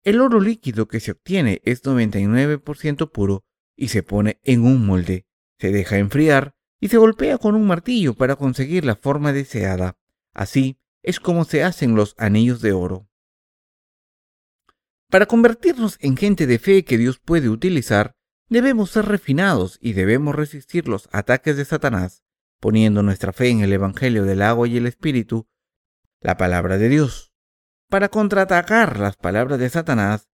El 0.04 0.20
oro 0.20 0.40
líquido 0.40 0.88
que 0.88 1.00
se 1.00 1.12
obtiene 1.12 1.60
es 1.64 1.82
99% 1.84 3.10
puro 3.10 3.44
y 3.76 3.88
se 3.88 4.02
pone 4.02 4.40
en 4.42 4.64
un 4.64 4.84
molde, 4.86 5.26
se 5.58 5.70
deja 5.70 5.98
enfriar 5.98 6.54
y 6.80 6.88
se 6.88 6.98
golpea 6.98 7.38
con 7.38 7.54
un 7.54 7.66
martillo 7.66 8.14
para 8.14 8.36
conseguir 8.36 8.84
la 8.84 8.96
forma 8.96 9.32
deseada. 9.32 9.96
Así 10.32 10.78
es 11.02 11.20
como 11.20 11.44
se 11.44 11.64
hacen 11.64 11.94
los 11.94 12.14
anillos 12.18 12.60
de 12.60 12.72
oro. 12.72 13.07
Para 15.10 15.26
convertirnos 15.26 15.98
en 16.00 16.16
gente 16.16 16.46
de 16.46 16.58
fe 16.58 16.84
que 16.84 16.98
Dios 16.98 17.18
puede 17.18 17.48
utilizar, 17.48 18.14
Debemos 18.50 18.90
ser 18.90 19.04
refinados 19.04 19.78
y 19.82 19.92
debemos 19.92 20.34
resistir 20.34 20.88
los 20.88 21.10
ataques 21.12 21.58
de 21.58 21.66
Satanás, 21.66 22.22
poniendo 22.60 23.02
nuestra 23.02 23.34
fe 23.34 23.50
en 23.50 23.60
el 23.60 23.74
Evangelio 23.74 24.24
del 24.24 24.40
agua 24.40 24.66
y 24.66 24.78
el 24.78 24.86
Espíritu, 24.86 25.46
la 26.20 26.38
palabra 26.38 26.78
de 26.78 26.88
Dios. 26.88 27.34
Para 27.90 28.08
contraatacar 28.08 28.98
las 28.98 29.16
palabras 29.16 29.58
de 29.58 29.68
Satanás, 29.68 30.30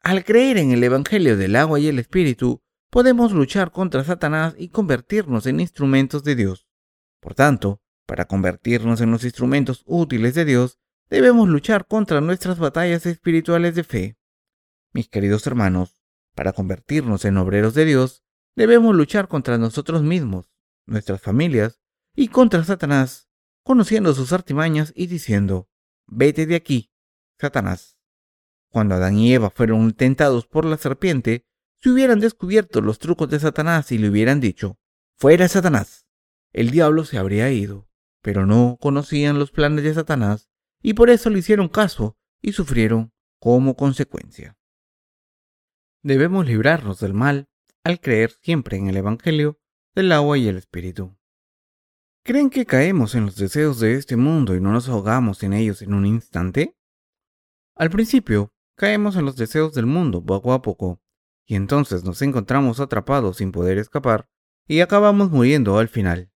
al 0.00 0.24
creer 0.24 0.58
en 0.58 0.70
el 0.70 0.84
Evangelio 0.84 1.36
del 1.36 1.56
agua 1.56 1.80
y 1.80 1.88
el 1.88 1.98
Espíritu, 1.98 2.62
podemos 2.88 3.32
luchar 3.32 3.72
contra 3.72 4.04
Satanás 4.04 4.54
y 4.56 4.68
convertirnos 4.68 5.46
en 5.46 5.58
instrumentos 5.58 6.22
de 6.22 6.36
Dios. 6.36 6.68
Por 7.20 7.34
tanto, 7.34 7.82
para 8.06 8.26
convertirnos 8.26 9.00
en 9.00 9.10
los 9.10 9.24
instrumentos 9.24 9.82
útiles 9.86 10.34
de 10.34 10.44
Dios, 10.44 10.78
debemos 11.10 11.48
luchar 11.48 11.86
contra 11.86 12.20
nuestras 12.20 12.58
batallas 12.58 13.06
espirituales 13.06 13.74
de 13.74 13.84
fe. 13.84 14.18
Mis 14.92 15.08
queridos 15.08 15.46
hermanos, 15.46 16.00
para 16.34 16.52
convertirnos 16.52 17.24
en 17.24 17.36
obreros 17.36 17.74
de 17.74 17.84
Dios, 17.84 18.24
debemos 18.56 18.94
luchar 18.94 19.28
contra 19.28 19.58
nosotros 19.58 20.02
mismos, 20.02 20.52
nuestras 20.86 21.20
familias 21.20 21.80
y 22.14 22.28
contra 22.28 22.64
Satanás, 22.64 23.28
conociendo 23.62 24.14
sus 24.14 24.32
artimañas 24.32 24.92
y 24.94 25.06
diciendo, 25.06 25.68
vete 26.06 26.46
de 26.46 26.56
aquí, 26.56 26.92
Satanás. 27.40 27.98
Cuando 28.68 28.94
Adán 28.94 29.18
y 29.18 29.32
Eva 29.32 29.50
fueron 29.50 29.92
tentados 29.94 30.46
por 30.46 30.64
la 30.64 30.76
serpiente, 30.76 31.46
si 31.80 31.90
hubieran 31.90 32.20
descubierto 32.20 32.80
los 32.80 32.98
trucos 32.98 33.28
de 33.28 33.40
Satanás 33.40 33.92
y 33.92 33.98
le 33.98 34.08
hubieran 34.08 34.40
dicho, 34.40 34.78
fuera 35.16 35.48
Satanás, 35.48 36.06
el 36.52 36.70
diablo 36.70 37.04
se 37.04 37.18
habría 37.18 37.50
ido, 37.50 37.88
pero 38.22 38.46
no 38.46 38.78
conocían 38.80 39.38
los 39.38 39.50
planes 39.50 39.84
de 39.84 39.94
Satanás 39.94 40.48
y 40.84 40.92
por 40.92 41.08
eso 41.08 41.30
le 41.30 41.38
hicieron 41.38 41.68
caso 41.68 42.18
y 42.42 42.52
sufrieron 42.52 43.10
como 43.40 43.74
consecuencia. 43.74 44.58
Debemos 46.02 46.46
librarnos 46.46 47.00
del 47.00 47.14
mal 47.14 47.48
al 47.84 48.00
creer 48.00 48.32
siempre 48.42 48.76
en 48.76 48.88
el 48.88 48.98
Evangelio 48.98 49.58
del 49.94 50.12
agua 50.12 50.36
y 50.36 50.46
el 50.46 50.58
Espíritu. 50.58 51.16
¿Creen 52.22 52.50
que 52.50 52.66
caemos 52.66 53.14
en 53.14 53.24
los 53.24 53.36
deseos 53.36 53.80
de 53.80 53.94
este 53.94 54.16
mundo 54.16 54.54
y 54.54 54.60
no 54.60 54.72
nos 54.72 54.90
ahogamos 54.90 55.42
en 55.42 55.54
ellos 55.54 55.80
en 55.80 55.94
un 55.94 56.04
instante? 56.04 56.76
Al 57.74 57.88
principio, 57.88 58.52
caemos 58.76 59.16
en 59.16 59.24
los 59.24 59.36
deseos 59.36 59.72
del 59.72 59.86
mundo 59.86 60.22
poco 60.22 60.52
a 60.52 60.60
poco, 60.60 61.00
y 61.46 61.54
entonces 61.54 62.04
nos 62.04 62.20
encontramos 62.20 62.78
atrapados 62.78 63.38
sin 63.38 63.52
poder 63.52 63.78
escapar 63.78 64.28
y 64.66 64.80
acabamos 64.80 65.30
muriendo 65.30 65.78
al 65.78 65.88
final. 65.88 66.30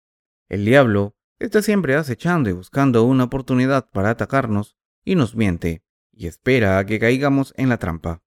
El 0.50 0.66
diablo 0.66 1.16
está 1.38 1.62
siempre 1.62 1.96
acechando 1.96 2.50
y 2.50 2.52
buscando 2.52 3.04
una 3.04 3.24
oportunidad 3.24 3.88
para 3.90 4.10
atacarnos 4.10 4.76
y 5.04 5.14
nos 5.14 5.34
miente 5.34 5.84
y 6.12 6.26
espera 6.26 6.78
a 6.78 6.86
que 6.86 6.98
caigamos 6.98 7.52
en 7.56 7.68
la 7.68 7.78
trampa. 7.78 8.22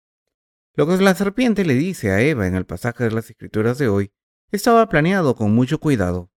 Lo 0.76 0.88
que 0.88 0.98
la 0.98 1.14
serpiente 1.14 1.66
le 1.66 1.76
dice 1.76 2.12
a 2.12 2.22
Eva 2.22 2.48
en 2.48 2.56
el 2.56 2.66
pasaje 2.66 3.04
de 3.04 3.12
las 3.12 3.30
escrituras 3.30 3.78
de 3.78 3.90
hoy 3.90 4.12
estaba 4.52 4.88
planeado 4.88 5.36
con 5.36 5.54
mucho 5.54 5.80
cuidado. 5.80 6.32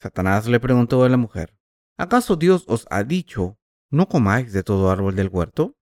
Satanás 0.00 0.46
le 0.46 0.60
preguntó 0.60 1.04
a 1.04 1.08
la 1.08 1.16
mujer, 1.16 1.56
¿acaso 1.96 2.36
Dios 2.36 2.64
os 2.68 2.86
ha 2.90 3.04
dicho, 3.04 3.58
no 3.90 4.08
comáis 4.08 4.52
de 4.52 4.62
todo 4.62 4.90
árbol 4.90 5.14
del 5.14 5.28
huerto? 5.28 5.76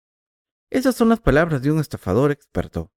Esas 0.70 0.94
son 0.94 1.08
las 1.08 1.20
palabras 1.20 1.62
de 1.62 1.70
un 1.70 1.80
estafador 1.80 2.30
experto. 2.30 2.92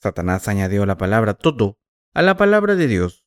Satanás 0.00 0.48
añadió 0.48 0.86
la 0.86 0.96
palabra 0.96 1.34
todo 1.34 1.78
a 2.14 2.22
la 2.22 2.36
palabra 2.36 2.74
de 2.74 2.86
Dios. 2.86 3.26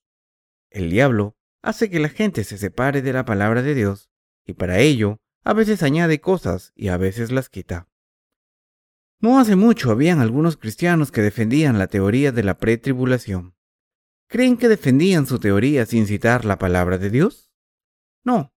El 0.70 0.90
diablo 0.90 1.38
hace 1.62 1.90
que 1.90 2.00
la 2.00 2.10
gente 2.10 2.44
se 2.44 2.58
separe 2.58 3.02
de 3.02 3.14
la 3.14 3.26
palabra 3.26 3.62
de 3.62 3.74
Dios 3.76 4.10
y 4.46 4.54
para 4.54 4.80
ello 4.80 5.18
a 5.44 5.54
veces 5.54 5.84
añade 5.84 6.22
cosas 6.22 6.72
y 6.76 6.90
a 6.90 6.98
veces 6.98 7.32
las 7.32 7.50
quita. 7.50 7.88
No 9.20 9.40
hace 9.40 9.56
mucho 9.56 9.92
habían 9.92 10.20
algunos 10.20 10.58
cristianos 10.58 11.12
que 11.12 11.22
defendían 11.22 11.78
la 11.78 11.88
teoría 11.88 12.32
de 12.32 12.44
la 12.44 12.58
pretribulación. 12.58 13.56
¿Creen 14.28 14.58
que 14.58 14.68
defendían 14.68 15.28
su 15.28 15.40
teoría 15.40 15.86
sin 15.86 16.08
citar 16.08 16.46
la 16.46 16.58
palabra 16.58 16.98
de 16.98 17.10
Dios? 17.10 17.52
No. 18.24 18.54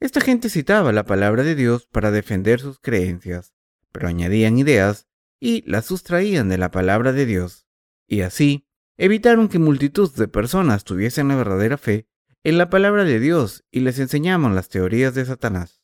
Esta 0.00 0.20
gente 0.20 0.48
citaba 0.48 0.92
la 0.92 1.04
palabra 1.04 1.42
de 1.42 1.54
Dios 1.54 1.86
para 1.86 2.10
defender 2.10 2.60
sus 2.60 2.78
creencias, 2.78 3.52
pero 3.92 4.08
añadían 4.08 4.58
ideas 4.58 5.08
y 5.40 5.68
las 5.68 5.86
sustraían 5.86 6.48
de 6.48 6.56
la 6.56 6.70
palabra 6.70 7.12
de 7.12 7.26
Dios, 7.26 7.66
y 8.06 8.20
así 8.20 8.66
evitaron 8.96 9.48
que 9.48 9.58
multitud 9.58 10.10
de 10.14 10.28
personas 10.28 10.84
tuviesen 10.84 11.28
la 11.28 11.36
verdadera 11.36 11.78
fe 11.78 12.08
en 12.44 12.58
la 12.58 12.70
palabra 12.70 13.04
de 13.04 13.18
Dios 13.18 13.64
y 13.70 13.80
les 13.80 13.98
enseñamos 13.98 14.52
las 14.52 14.68
teorías 14.68 15.14
de 15.14 15.24
Satanás. 15.24 15.82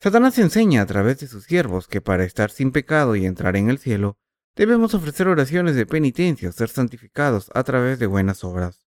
Satanás 0.00 0.38
enseña 0.38 0.80
a 0.80 0.86
través 0.86 1.20
de 1.20 1.26
sus 1.26 1.44
siervos 1.44 1.86
que 1.86 2.00
para 2.00 2.24
estar 2.24 2.50
sin 2.50 2.72
pecado 2.72 3.16
y 3.16 3.26
entrar 3.26 3.56
en 3.56 3.68
el 3.68 3.78
cielo, 3.78 4.18
debemos 4.56 4.94
ofrecer 4.94 5.28
oraciones 5.28 5.76
de 5.76 5.84
penitencia 5.84 6.48
o 6.48 6.52
ser 6.52 6.70
santificados 6.70 7.50
a 7.54 7.62
través 7.64 7.98
de 7.98 8.06
buenas 8.06 8.42
obras. 8.42 8.86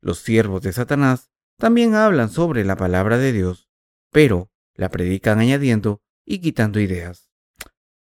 Los 0.00 0.20
siervos 0.20 0.62
de 0.62 0.72
Satanás 0.72 1.30
también 1.58 1.94
hablan 1.94 2.30
sobre 2.30 2.64
la 2.64 2.76
palabra 2.76 3.18
de 3.18 3.32
Dios, 3.32 3.68
pero 4.10 4.50
la 4.74 4.88
predican 4.88 5.38
añadiendo 5.38 6.02
y 6.24 6.38
quitando 6.40 6.80
ideas. 6.80 7.30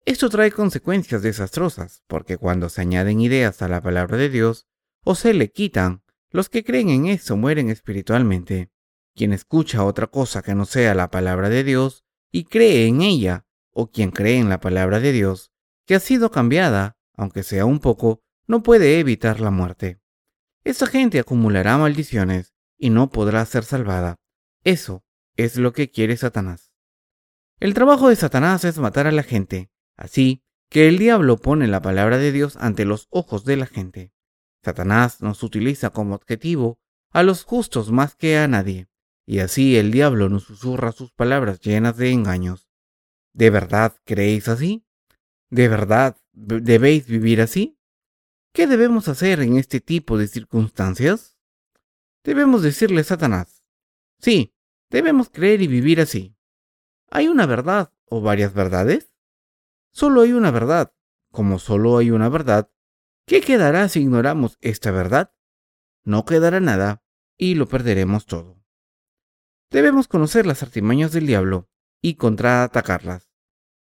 Esto 0.04 0.28
trae 0.28 0.52
consecuencias 0.52 1.22
desastrosas, 1.22 2.04
porque 2.06 2.36
cuando 2.36 2.68
se 2.68 2.82
añaden 2.82 3.20
ideas 3.20 3.62
a 3.62 3.68
la 3.68 3.82
palabra 3.82 4.16
de 4.16 4.28
Dios 4.28 4.68
o 5.02 5.14
se 5.16 5.34
le 5.34 5.50
quitan, 5.50 6.03
los 6.34 6.48
que 6.48 6.64
creen 6.64 6.88
en 6.88 7.06
eso 7.06 7.36
mueren 7.36 7.70
espiritualmente. 7.70 8.68
Quien 9.14 9.32
escucha 9.32 9.84
otra 9.84 10.08
cosa 10.08 10.42
que 10.42 10.56
no 10.56 10.64
sea 10.64 10.92
la 10.92 11.08
palabra 11.08 11.48
de 11.48 11.62
Dios 11.62 12.04
y 12.32 12.46
cree 12.46 12.88
en 12.88 13.02
ella, 13.02 13.46
o 13.70 13.92
quien 13.92 14.10
cree 14.10 14.38
en 14.40 14.48
la 14.48 14.58
palabra 14.58 14.98
de 14.98 15.12
Dios, 15.12 15.52
que 15.86 15.94
ha 15.94 16.00
sido 16.00 16.32
cambiada, 16.32 16.96
aunque 17.16 17.44
sea 17.44 17.66
un 17.66 17.78
poco, 17.78 18.24
no 18.48 18.64
puede 18.64 18.98
evitar 18.98 19.38
la 19.38 19.52
muerte. 19.52 20.00
Esa 20.64 20.88
gente 20.88 21.20
acumulará 21.20 21.78
maldiciones 21.78 22.52
y 22.76 22.90
no 22.90 23.10
podrá 23.10 23.46
ser 23.46 23.62
salvada. 23.62 24.16
Eso 24.64 25.04
es 25.36 25.56
lo 25.56 25.72
que 25.72 25.92
quiere 25.92 26.16
Satanás. 26.16 26.72
El 27.60 27.74
trabajo 27.74 28.08
de 28.08 28.16
Satanás 28.16 28.64
es 28.64 28.78
matar 28.78 29.06
a 29.06 29.12
la 29.12 29.22
gente, 29.22 29.70
así 29.96 30.42
que 30.68 30.88
el 30.88 30.98
diablo 30.98 31.36
pone 31.36 31.68
la 31.68 31.80
palabra 31.80 32.18
de 32.18 32.32
Dios 32.32 32.56
ante 32.56 32.84
los 32.84 33.06
ojos 33.10 33.44
de 33.44 33.56
la 33.56 33.66
gente. 33.66 34.13
Satanás 34.64 35.20
nos 35.20 35.42
utiliza 35.42 35.90
como 35.90 36.14
objetivo 36.14 36.78
a 37.10 37.22
los 37.22 37.44
justos 37.44 37.92
más 37.92 38.16
que 38.16 38.38
a 38.38 38.48
nadie, 38.48 38.88
y 39.26 39.38
así 39.38 39.76
el 39.76 39.92
diablo 39.92 40.28
nos 40.28 40.44
susurra 40.44 40.92
sus 40.92 41.12
palabras 41.12 41.60
llenas 41.60 41.96
de 41.96 42.10
engaños. 42.10 42.68
¿De 43.32 43.50
verdad 43.50 43.94
creéis 44.04 44.48
así? 44.48 44.84
¿De 45.50 45.68
verdad 45.68 46.16
debéis 46.32 47.06
vivir 47.06 47.40
así? 47.40 47.78
¿Qué 48.52 48.66
debemos 48.66 49.08
hacer 49.08 49.40
en 49.40 49.56
este 49.56 49.80
tipo 49.80 50.16
de 50.18 50.28
circunstancias? 50.28 51.36
Debemos 52.22 52.62
decirle 52.62 53.02
a 53.02 53.04
Satanás, 53.04 53.62
sí, 54.18 54.54
debemos 54.90 55.28
creer 55.28 55.60
y 55.60 55.66
vivir 55.66 56.00
así. 56.00 56.36
¿Hay 57.10 57.28
una 57.28 57.46
verdad 57.46 57.92
o 58.06 58.20
varias 58.20 58.54
verdades? 58.54 59.12
Solo 59.92 60.22
hay 60.22 60.32
una 60.32 60.50
verdad. 60.50 60.92
Como 61.30 61.58
solo 61.58 61.98
hay 61.98 62.10
una 62.10 62.28
verdad, 62.28 62.70
¿qué 63.26 63.40
quedará 63.40 63.88
si 63.88 64.00
ignoramos 64.00 64.58
esta 64.60 64.90
verdad? 64.90 65.32
No 66.04 66.24
quedará 66.24 66.60
nada 66.60 67.02
y 67.36 67.54
lo 67.54 67.66
perderemos 67.66 68.26
todo. 68.26 68.62
Debemos 69.70 70.08
conocer 70.08 70.46
las 70.46 70.62
artimañas 70.62 71.12
del 71.12 71.26
diablo 71.26 71.68
y 72.00 72.14
contraatacarlas. 72.14 73.30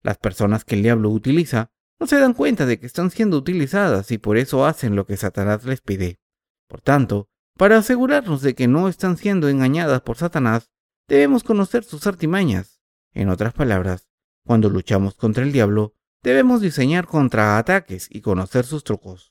Las 0.03 0.17
personas 0.17 0.63
que 0.63 0.75
el 0.75 0.83
diablo 0.83 1.09
utiliza 1.09 1.71
no 1.99 2.07
se 2.07 2.19
dan 2.19 2.33
cuenta 2.33 2.65
de 2.65 2.79
que 2.79 2.85
están 2.85 3.11
siendo 3.11 3.37
utilizadas 3.37 4.11
y 4.11 4.17
por 4.17 4.37
eso 4.37 4.65
hacen 4.65 4.95
lo 4.95 5.05
que 5.05 5.17
Satanás 5.17 5.65
les 5.65 5.81
pide. 5.81 6.19
Por 6.67 6.81
tanto, 6.81 7.29
para 7.57 7.77
asegurarnos 7.77 8.41
de 8.41 8.55
que 8.55 8.67
no 8.67 8.87
están 8.87 9.17
siendo 9.17 9.49
engañadas 9.49 10.01
por 10.01 10.17
Satanás, 10.17 10.71
debemos 11.07 11.43
conocer 11.43 11.83
sus 11.83 12.07
artimañas. 12.07 12.81
En 13.13 13.29
otras 13.29 13.53
palabras, 13.53 14.07
cuando 14.45 14.69
luchamos 14.69 15.15
contra 15.15 15.43
el 15.43 15.51
diablo, 15.51 15.95
debemos 16.23 16.61
diseñar 16.61 17.05
contraataques 17.05 18.07
y 18.09 18.21
conocer 18.21 18.65
sus 18.65 18.83
trucos. 18.83 19.30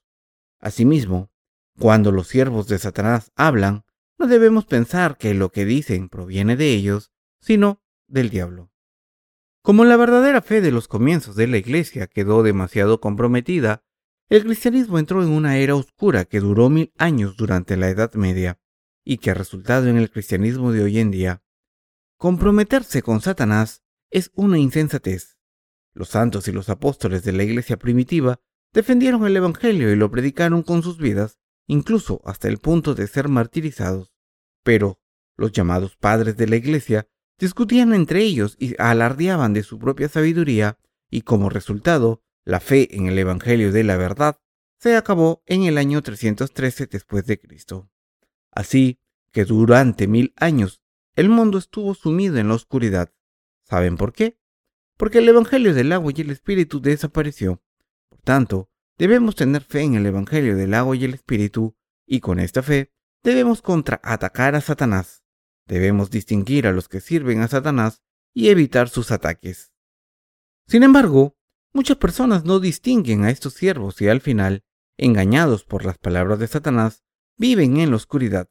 Asimismo, 0.61 1.31
cuando 1.79 2.13
los 2.13 2.29
siervos 2.29 2.69
de 2.69 2.79
Satanás 2.79 3.33
hablan, 3.35 3.85
no 4.19 4.27
debemos 4.27 4.67
pensar 4.67 5.17
que 5.17 5.33
lo 5.33 5.51
que 5.51 5.65
dicen 5.65 6.11
proviene 6.11 6.57
de 6.57 6.75
ellos, 6.75 7.11
sino 7.41 7.83
del 8.07 8.29
diablo. 8.29 8.71
Como 9.63 9.85
la 9.85 9.97
verdadera 9.97 10.43
fe 10.43 10.61
de 10.61 10.71
los 10.71 10.89
comienzos 10.89 11.37
de 11.37 11.47
la 11.47 11.57
Iglesia 11.57 12.07
quedó 12.07 12.43
demasiado 12.43 13.01
comprometida, 13.01 13.83
el 14.29 14.45
cristianismo 14.45 14.99
entró 14.99 15.23
en 15.23 15.31
una 15.31 15.57
era 15.57 15.75
oscura 15.75 16.25
que 16.25 16.41
duró 16.41 16.69
mil 16.69 16.93
años 16.99 17.37
durante 17.37 17.77
la 17.77 17.89
Edad 17.89 18.13
Media 18.15 18.59
y 19.05 19.19
que 19.19 19.31
ha 19.31 19.35
resultado 19.35 19.89
en 19.89 19.97
el 19.97 20.11
cristianismo 20.11 20.73
de 20.73 20.83
hoy 20.83 20.99
en 20.99 21.11
día. 21.11 21.43
Comprometerse 22.17 23.03
con 23.03 23.23
Satanás 23.23 23.83
es 24.11 24.31
una 24.35 24.59
insensatez. 24.59 25.39
Los 25.95 26.11
santos 26.11 26.47
y 26.47 26.53
los 26.53 26.69
apóstoles 26.69 27.25
de 27.25 27.33
la 27.33 27.43
Iglesia 27.43 27.79
primitiva 27.79 28.41
defendieron 28.73 29.27
el 29.27 29.37
Evangelio 29.37 29.93
y 29.93 29.97
lo 29.97 30.11
predicaron 30.11 30.63
con 30.63 30.83
sus 30.83 30.99
vidas, 30.99 31.39
incluso 31.67 32.21
hasta 32.25 32.49
el 32.49 32.59
punto 32.59 32.95
de 32.95 33.07
ser 33.07 33.29
martirizados. 33.29 34.13
Pero 34.63 35.01
los 35.37 35.53
llamados 35.53 35.97
padres 35.97 36.37
de 36.37 36.47
la 36.47 36.57
Iglesia 36.57 37.09
discutían 37.39 37.95
entre 37.95 38.23
ellos 38.23 38.57
y 38.59 38.75
alardeaban 38.81 39.53
de 39.55 39.63
su 39.63 39.79
propia 39.79 40.09
sabiduría, 40.09 40.79
y 41.11 41.23
como 41.23 41.49
resultado, 41.49 42.23
la 42.45 42.61
fe 42.61 42.95
en 42.97 43.07
el 43.07 43.19
Evangelio 43.19 43.73
de 43.73 43.85
la 43.85 43.97
verdad 43.97 44.39
se 44.79 44.97
acabó 44.97 45.43
en 45.47 45.65
el 45.65 45.77
año 45.77 46.03
313 46.03 46.87
después 46.87 47.27
de 47.27 47.39
Cristo. 47.39 47.91
Así 48.51 49.01
que 49.33 49.45
durante 49.45 50.07
mil 50.07 50.33
años 50.37 50.81
el 51.15 51.29
mundo 51.29 51.59
estuvo 51.59 51.95
sumido 51.95 52.39
en 52.39 52.49
la 52.49 52.55
oscuridad. 52.55 53.13
¿Saben 53.65 53.97
por 53.97 54.13
qué? 54.13 54.39
Porque 54.97 55.19
el 55.19 55.29
Evangelio 55.29 55.75
del 55.75 55.93
agua 55.93 56.13
y 56.15 56.21
el 56.23 56.31
Espíritu 56.31 56.81
desapareció. 56.81 57.63
Por 58.11 58.21
tanto, 58.23 58.69
debemos 58.99 59.37
tener 59.37 59.63
fe 59.63 59.83
en 59.83 59.95
el 59.95 60.05
Evangelio 60.05 60.57
del 60.57 60.75
agua 60.75 60.97
y 60.97 61.05
el 61.05 61.15
Espíritu, 61.15 61.75
y 62.07 62.21
con 62.21 62.39
esta 62.41 62.63
fe 62.63 62.93
debemos 63.23 63.63
contraatacar 63.63 64.55
a 64.55 64.61
Satanás. 64.61 65.25
Debemos 65.67 66.11
distinguir 66.11 66.67
a 66.67 66.73
los 66.73 66.89
que 66.89 67.01
sirven 67.01 67.41
a 67.41 67.49
Satanás 67.49 68.03
y 68.35 68.49
evitar 68.49 68.89
sus 68.89 69.11
ataques. 69.11 69.73
Sin 70.67 70.83
embargo, 70.83 71.37
muchas 71.73 71.97
personas 71.97 72.45
no 72.45 72.61
distinguen 72.61 73.25
a 73.25 73.31
estos 73.31 73.55
siervos 73.55 74.01
y 74.01 74.09
al 74.09 74.21
final, 74.21 74.65
engañados 74.99 75.65
por 75.65 75.85
las 75.85 75.99
palabras 75.99 76.39
de 76.39 76.49
Satanás, 76.49 77.05
viven 77.37 77.79
en 77.79 77.91
la 77.91 77.97
oscuridad. 77.97 78.51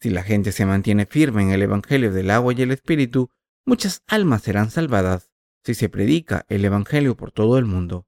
Si 0.00 0.10
la 0.10 0.22
gente 0.22 0.52
se 0.52 0.66
mantiene 0.66 1.06
firme 1.06 1.42
en 1.42 1.50
el 1.50 1.62
Evangelio 1.62 2.12
del 2.12 2.30
agua 2.30 2.52
y 2.52 2.62
el 2.62 2.70
Espíritu, 2.70 3.30
muchas 3.64 4.02
almas 4.06 4.42
serán 4.42 4.70
salvadas 4.70 5.30
si 5.64 5.74
se 5.74 5.88
predica 5.88 6.44
el 6.48 6.64
Evangelio 6.64 7.16
por 7.16 7.32
todo 7.32 7.58
el 7.58 7.64
mundo. 7.64 8.06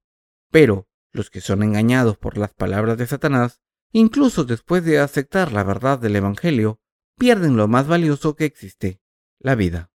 Pero 0.51 0.87
los 1.11 1.29
que 1.29 1.41
son 1.41 1.63
engañados 1.63 2.17
por 2.17 2.37
las 2.37 2.53
palabras 2.53 2.97
de 2.97 3.07
Satanás, 3.07 3.61
incluso 3.91 4.43
después 4.43 4.83
de 4.85 4.99
aceptar 4.99 5.51
la 5.51 5.63
verdad 5.63 5.99
del 5.99 6.15
Evangelio, 6.15 6.79
pierden 7.17 7.57
lo 7.57 7.67
más 7.67 7.87
valioso 7.87 8.35
que 8.35 8.45
existe, 8.45 9.01
la 9.39 9.55
vida. 9.55 9.91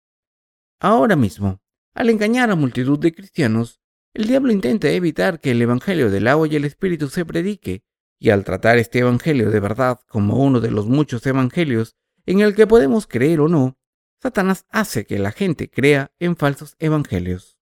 Ahora 0.80 1.16
mismo, 1.16 1.62
al 1.94 2.10
engañar 2.10 2.50
a 2.50 2.56
multitud 2.56 2.98
de 2.98 3.14
cristianos, 3.14 3.80
el 4.14 4.26
diablo 4.26 4.52
intenta 4.52 4.90
evitar 4.90 5.40
que 5.40 5.52
el 5.52 5.62
Evangelio 5.62 6.10
del 6.10 6.26
agua 6.26 6.48
y 6.48 6.56
el 6.56 6.64
Espíritu 6.64 7.08
se 7.08 7.24
predique, 7.24 7.84
y 8.18 8.30
al 8.30 8.44
tratar 8.44 8.78
este 8.78 9.00
Evangelio 9.00 9.50
de 9.50 9.60
verdad 9.60 10.00
como 10.08 10.36
uno 10.36 10.60
de 10.60 10.70
los 10.70 10.86
muchos 10.86 11.26
Evangelios 11.26 11.96
en 12.26 12.40
el 12.40 12.54
que 12.54 12.66
podemos 12.66 13.06
creer 13.06 13.40
o 13.40 13.48
no, 13.48 13.78
Satanás 14.20 14.66
hace 14.70 15.06
que 15.06 15.18
la 15.18 15.32
gente 15.32 15.70
crea 15.70 16.12
en 16.18 16.36
falsos 16.36 16.76
Evangelios. 16.78 17.58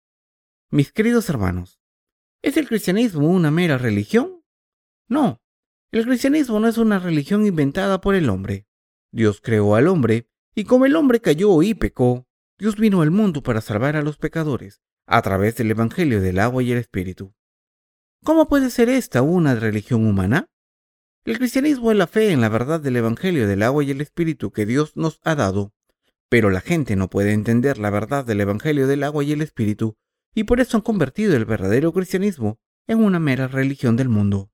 Mis 0.70 0.92
queridos 0.92 1.30
hermanos, 1.30 1.82
¿es 2.46 2.58
el 2.58 2.68
cristianismo 2.68 3.28
una 3.28 3.50
mera 3.50 3.80
religión? 3.80 4.44
No, 5.08 5.42
el 5.92 6.06
cristianismo 6.06 6.60
no 6.60 6.68
es 6.68 6.78
una 6.78 7.00
religión 7.00 7.48
inventada 7.48 8.00
por 8.02 8.14
el 8.14 8.30
hombre. 8.30 8.68
Dios 9.12 9.42
creó 9.42 9.74
al 9.74 9.88
hombre, 9.88 10.30
y 10.54 10.66
como 10.66 10.86
el 10.86 10.96
hombre 10.96 11.20
cayó 11.22 11.64
y 11.64 11.74
pecó, 11.74 12.28
Dios 12.60 12.76
vino 12.76 13.02
al 13.02 13.10
mundo 13.10 13.42
para 13.42 13.62
salvar 13.62 13.96
a 13.96 14.04
los 14.04 14.18
pecadores, 14.18 14.84
a 15.08 15.24
través 15.24 15.56
del 15.56 15.72
Evangelio 15.72 16.22
del 16.22 16.38
agua 16.38 16.62
y 16.62 16.72
el 16.72 16.78
Espíritu. 16.78 17.34
¿Cómo 18.24 18.48
puede 18.48 18.70
ser 18.70 18.90
esta 18.90 19.24
una 19.24 19.56
religión 19.56 20.06
humana? 20.06 20.48
El 21.24 21.40
cristianismo 21.40 21.90
es 21.90 21.98
la 21.98 22.06
fe 22.06 22.30
en 22.30 22.42
la 22.42 22.50
verdad 22.50 22.80
del 22.80 22.98
Evangelio 22.98 23.48
del 23.48 23.64
agua 23.64 23.84
y 23.84 23.90
el 23.90 24.02
Espíritu 24.02 24.52
que 24.52 24.68
Dios 24.68 24.96
nos 24.96 25.20
ha 25.24 25.34
dado, 25.34 25.74
pero 26.30 26.52
la 26.52 26.62
gente 26.62 26.96
no 26.96 27.10
puede 27.10 27.34
entender 27.34 27.80
la 27.80 27.90
verdad 27.90 28.24
del 28.24 28.42
Evangelio 28.42 28.86
del 28.86 29.02
agua 29.02 29.24
y 29.24 29.32
el 29.32 29.42
Espíritu, 29.42 29.98
y 30.36 30.44
por 30.44 30.60
eso 30.60 30.78
han 30.78 30.82
convertido 30.82 31.36
el 31.36 31.46
verdadero 31.46 31.94
cristianismo 31.94 32.60
en 32.86 33.04
una 33.04 33.20
mera 33.20 33.48
religión 33.48 33.96
del 33.96 34.10
mundo. 34.10 34.52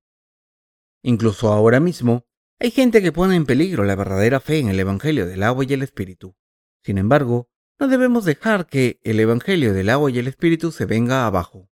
Incluso 1.01 1.51
ahora 1.51 1.79
mismo, 1.79 2.27
hay 2.59 2.69
gente 2.69 3.01
que 3.01 3.11
pone 3.11 3.35
en 3.35 3.47
peligro 3.47 3.83
la 3.83 3.95
verdadera 3.95 4.39
fe 4.39 4.59
en 4.59 4.69
el 4.69 4.79
Evangelio 4.79 5.25
del 5.25 5.41
agua 5.41 5.65
y 5.67 5.73
el 5.73 5.81
Espíritu. 5.81 6.35
Sin 6.83 6.99
embargo, 6.99 7.49
no 7.79 7.87
debemos 7.87 8.23
dejar 8.23 8.67
que 8.67 8.99
el 9.03 9.19
Evangelio 9.19 9.73
del 9.73 9.89
agua 9.89 10.11
y 10.11 10.19
el 10.19 10.27
Espíritu 10.27 10.71
se 10.71 10.85
venga 10.85 11.25
abajo. 11.25 11.71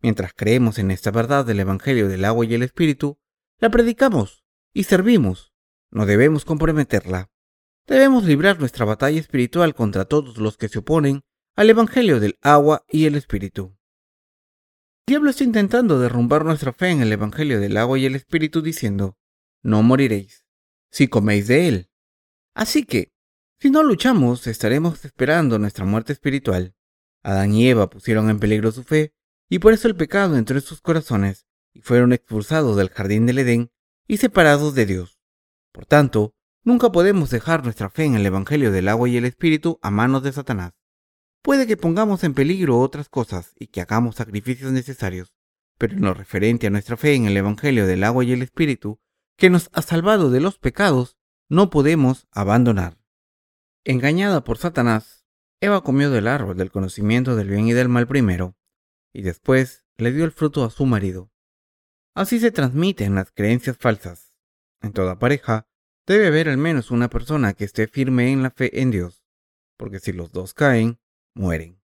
Mientras 0.00 0.32
creemos 0.32 0.78
en 0.78 0.92
esta 0.92 1.10
verdad 1.10 1.44
del 1.44 1.58
Evangelio 1.58 2.08
del 2.08 2.24
agua 2.24 2.46
y 2.46 2.54
el 2.54 2.62
Espíritu, 2.62 3.18
la 3.58 3.68
predicamos 3.70 4.44
y 4.72 4.84
servimos. 4.84 5.52
No 5.90 6.06
debemos 6.06 6.44
comprometerla. 6.44 7.32
Debemos 7.88 8.22
librar 8.22 8.60
nuestra 8.60 8.84
batalla 8.84 9.18
espiritual 9.18 9.74
contra 9.74 10.04
todos 10.04 10.38
los 10.38 10.56
que 10.56 10.68
se 10.68 10.78
oponen 10.78 11.24
al 11.58 11.70
Evangelio 11.70 12.20
del 12.20 12.38
agua 12.40 12.84
y 12.88 13.06
el 13.06 13.16
Espíritu. 13.16 13.76
Diablo 15.08 15.30
está 15.30 15.42
intentando 15.42 15.98
derrumbar 15.98 16.44
nuestra 16.44 16.72
fe 16.72 16.90
en 16.90 17.00
el 17.00 17.12
Evangelio 17.12 17.58
del 17.58 17.76
agua 17.78 17.98
y 17.98 18.06
el 18.06 18.14
Espíritu 18.14 18.62
diciendo, 18.62 19.18
no 19.64 19.82
moriréis, 19.82 20.44
si 20.92 21.08
coméis 21.08 21.48
de 21.48 21.66
él. 21.66 21.90
Así 22.54 22.84
que, 22.84 23.12
si 23.58 23.70
no 23.70 23.82
luchamos, 23.82 24.46
estaremos 24.46 25.04
esperando 25.04 25.58
nuestra 25.58 25.84
muerte 25.84 26.12
espiritual. 26.12 26.76
Adán 27.24 27.52
y 27.52 27.68
Eva 27.68 27.90
pusieron 27.90 28.30
en 28.30 28.38
peligro 28.38 28.70
su 28.70 28.84
fe, 28.84 29.12
y 29.48 29.58
por 29.58 29.72
eso 29.72 29.88
el 29.88 29.96
pecado 29.96 30.36
entró 30.36 30.54
en 30.54 30.62
sus 30.62 30.80
corazones, 30.80 31.48
y 31.74 31.80
fueron 31.80 32.12
expulsados 32.12 32.76
del 32.76 32.90
jardín 32.90 33.26
del 33.26 33.40
Edén 33.40 33.72
y 34.06 34.18
separados 34.18 34.76
de 34.76 34.86
Dios. 34.86 35.18
Por 35.72 35.86
tanto, 35.86 36.36
nunca 36.62 36.92
podemos 36.92 37.30
dejar 37.30 37.64
nuestra 37.64 37.90
fe 37.90 38.04
en 38.04 38.14
el 38.14 38.24
Evangelio 38.24 38.70
del 38.70 38.86
agua 38.86 39.08
y 39.08 39.16
el 39.16 39.24
Espíritu 39.24 39.80
a 39.82 39.90
manos 39.90 40.22
de 40.22 40.30
Satanás. 40.30 40.77
Puede 41.48 41.66
que 41.66 41.78
pongamos 41.78 42.24
en 42.24 42.34
peligro 42.34 42.78
otras 42.78 43.08
cosas 43.08 43.54
y 43.58 43.68
que 43.68 43.80
hagamos 43.80 44.16
sacrificios 44.16 44.70
necesarios, 44.70 45.32
pero 45.78 45.94
en 45.94 46.02
lo 46.02 46.12
referente 46.12 46.66
a 46.66 46.70
nuestra 46.70 46.98
fe 46.98 47.14
en 47.14 47.24
el 47.24 47.34
Evangelio 47.38 47.86
del 47.86 48.04
agua 48.04 48.22
y 48.22 48.32
el 48.32 48.42
Espíritu, 48.42 49.00
que 49.38 49.48
nos 49.48 49.70
ha 49.72 49.80
salvado 49.80 50.30
de 50.30 50.40
los 50.40 50.58
pecados, 50.58 51.16
no 51.48 51.70
podemos 51.70 52.26
abandonar. 52.32 52.98
Engañada 53.84 54.44
por 54.44 54.58
Satanás, 54.58 55.24
Eva 55.62 55.82
comió 55.82 56.10
del 56.10 56.28
árbol 56.28 56.54
del 56.58 56.70
conocimiento 56.70 57.34
del 57.34 57.48
bien 57.48 57.66
y 57.66 57.72
del 57.72 57.88
mal 57.88 58.06
primero, 58.06 58.54
y 59.14 59.22
después 59.22 59.86
le 59.96 60.12
dio 60.12 60.26
el 60.26 60.32
fruto 60.32 60.64
a 60.64 60.70
su 60.70 60.84
marido. 60.84 61.32
Así 62.14 62.40
se 62.40 62.52
transmiten 62.52 63.14
las 63.14 63.32
creencias 63.32 63.78
falsas. 63.78 64.34
En 64.82 64.92
toda 64.92 65.18
pareja 65.18 65.66
debe 66.06 66.26
haber 66.26 66.50
al 66.50 66.58
menos 66.58 66.90
una 66.90 67.08
persona 67.08 67.54
que 67.54 67.64
esté 67.64 67.88
firme 67.88 68.32
en 68.32 68.42
la 68.42 68.50
fe 68.50 68.82
en 68.82 68.90
Dios, 68.90 69.24
porque 69.78 69.98
si 69.98 70.12
los 70.12 70.30
dos 70.30 70.52
caen, 70.52 71.00
mueren. 71.34 71.80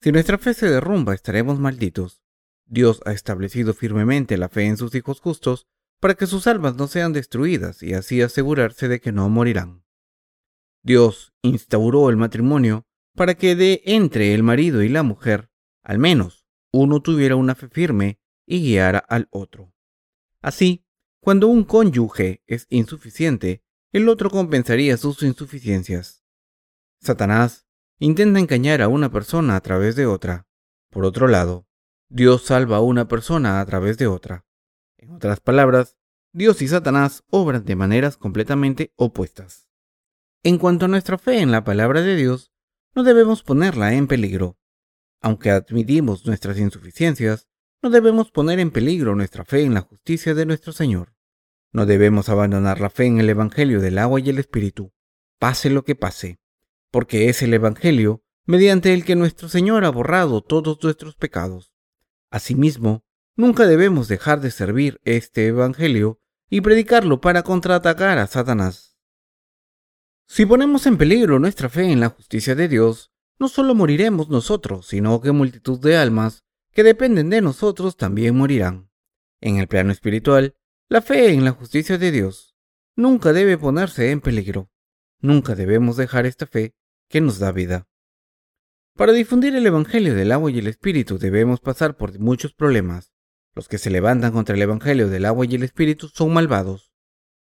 Si 0.00 0.12
nuestra 0.12 0.38
fe 0.38 0.54
se 0.54 0.68
derrumba, 0.68 1.14
estaremos 1.14 1.58
malditos. 1.58 2.22
Dios 2.66 3.00
ha 3.06 3.12
establecido 3.12 3.74
firmemente 3.74 4.36
la 4.36 4.48
fe 4.48 4.64
en 4.64 4.76
sus 4.76 4.94
hijos 4.94 5.20
justos 5.20 5.66
para 6.00 6.14
que 6.14 6.26
sus 6.26 6.46
almas 6.46 6.76
no 6.76 6.88
sean 6.88 7.12
destruidas 7.12 7.82
y 7.82 7.94
así 7.94 8.22
asegurarse 8.22 8.88
de 8.88 9.00
que 9.00 9.12
no 9.12 9.28
morirán. 9.28 9.84
Dios 10.82 11.32
instauró 11.42 12.10
el 12.10 12.16
matrimonio 12.16 12.86
para 13.14 13.34
que 13.34 13.56
de 13.56 13.82
entre 13.86 14.34
el 14.34 14.42
marido 14.42 14.82
y 14.82 14.88
la 14.88 15.02
mujer, 15.02 15.50
al 15.82 15.98
menos 15.98 16.46
uno 16.72 17.00
tuviera 17.00 17.36
una 17.36 17.54
fe 17.54 17.68
firme 17.68 18.20
y 18.46 18.60
guiara 18.60 18.98
al 18.98 19.28
otro. 19.30 19.72
Así, 20.40 20.84
cuando 21.20 21.48
un 21.48 21.64
cónyuge 21.64 22.42
es 22.46 22.66
insuficiente, 22.68 23.64
el 23.92 24.08
otro 24.08 24.30
compensaría 24.30 24.96
sus 24.96 25.22
insuficiencias. 25.22 26.22
Satanás 27.00 27.65
intenta 27.98 28.38
engañar 28.38 28.82
a 28.82 28.88
una 28.88 29.10
persona 29.10 29.56
a 29.56 29.60
través 29.60 29.96
de 29.96 30.06
otra. 30.06 30.46
Por 30.90 31.04
otro 31.04 31.28
lado, 31.28 31.66
Dios 32.08 32.44
salva 32.44 32.76
a 32.76 32.80
una 32.80 33.08
persona 33.08 33.60
a 33.60 33.66
través 33.66 33.98
de 33.98 34.06
otra. 34.06 34.44
En 34.98 35.12
otras 35.12 35.40
palabras, 35.40 35.96
Dios 36.32 36.60
y 36.62 36.68
Satanás 36.68 37.24
obran 37.30 37.64
de 37.64 37.76
maneras 37.76 38.16
completamente 38.16 38.92
opuestas. 38.96 39.68
En 40.42 40.58
cuanto 40.58 40.84
a 40.84 40.88
nuestra 40.88 41.18
fe 41.18 41.40
en 41.40 41.50
la 41.50 41.64
palabra 41.64 42.02
de 42.02 42.14
Dios, 42.14 42.52
no 42.94 43.02
debemos 43.02 43.42
ponerla 43.42 43.94
en 43.94 44.06
peligro. 44.06 44.58
Aunque 45.20 45.50
admitimos 45.50 46.26
nuestras 46.26 46.58
insuficiencias, 46.58 47.48
no 47.82 47.90
debemos 47.90 48.30
poner 48.30 48.60
en 48.60 48.70
peligro 48.70 49.14
nuestra 49.14 49.44
fe 49.44 49.62
en 49.62 49.74
la 49.74 49.80
justicia 49.80 50.34
de 50.34 50.46
nuestro 50.46 50.72
Señor. 50.72 51.14
No 51.72 51.86
debemos 51.86 52.28
abandonar 52.28 52.80
la 52.80 52.90
fe 52.90 53.06
en 53.06 53.18
el 53.18 53.28
Evangelio 53.28 53.80
del 53.80 53.98
agua 53.98 54.20
y 54.20 54.28
el 54.28 54.38
Espíritu, 54.38 54.92
pase 55.38 55.70
lo 55.70 55.84
que 55.84 55.94
pase, 55.94 56.38
porque 56.90 57.28
es 57.28 57.42
el 57.42 57.54
Evangelio 57.54 58.22
mediante 58.44 58.94
el 58.94 59.04
que 59.04 59.16
nuestro 59.16 59.48
Señor 59.48 59.84
ha 59.84 59.90
borrado 59.90 60.40
todos 60.40 60.82
nuestros 60.82 61.16
pecados. 61.16 61.72
Asimismo, 62.30 63.04
nunca 63.34 63.66
debemos 63.66 64.08
dejar 64.08 64.40
de 64.40 64.50
servir 64.50 65.00
este 65.04 65.46
Evangelio 65.46 66.20
y 66.48 66.60
predicarlo 66.60 67.20
para 67.20 67.42
contraatacar 67.42 68.18
a 68.18 68.26
Satanás. 68.26 68.96
Si 70.28 70.46
ponemos 70.46 70.86
en 70.86 70.96
peligro 70.96 71.38
nuestra 71.38 71.68
fe 71.68 71.90
en 71.90 72.00
la 72.00 72.08
justicia 72.08 72.54
de 72.54 72.68
Dios, 72.68 73.12
no 73.38 73.48
solo 73.48 73.74
moriremos 73.74 74.28
nosotros, 74.28 74.86
sino 74.86 75.20
que 75.20 75.32
multitud 75.32 75.80
de 75.80 75.96
almas 75.96 76.44
que 76.72 76.82
dependen 76.82 77.30
de 77.30 77.40
nosotros 77.40 77.96
también 77.96 78.36
morirán. 78.36 78.90
En 79.40 79.56
el 79.56 79.68
plano 79.68 79.92
espiritual, 79.92 80.56
la 80.88 81.02
fe 81.02 81.32
en 81.32 81.44
la 81.44 81.52
justicia 81.52 81.98
de 81.98 82.10
Dios 82.10 82.56
nunca 82.96 83.32
debe 83.32 83.58
ponerse 83.58 84.10
en 84.10 84.20
peligro. 84.20 84.70
Nunca 85.20 85.54
debemos 85.54 85.96
dejar 85.96 86.26
esta 86.26 86.46
fe 86.46 86.74
que 87.08 87.20
nos 87.20 87.38
da 87.38 87.52
vida. 87.52 87.88
Para 88.94 89.12
difundir 89.12 89.54
el 89.54 89.66
Evangelio 89.66 90.14
del 90.14 90.32
agua 90.32 90.50
y 90.50 90.58
el 90.58 90.66
Espíritu 90.66 91.18
debemos 91.18 91.60
pasar 91.60 91.96
por 91.96 92.18
muchos 92.18 92.54
problemas. 92.54 93.12
Los 93.54 93.68
que 93.68 93.78
se 93.78 93.90
levantan 93.90 94.32
contra 94.32 94.54
el 94.54 94.62
Evangelio 94.62 95.08
del 95.08 95.24
agua 95.24 95.46
y 95.46 95.54
el 95.54 95.62
Espíritu 95.62 96.08
son 96.08 96.32
malvados. 96.32 96.92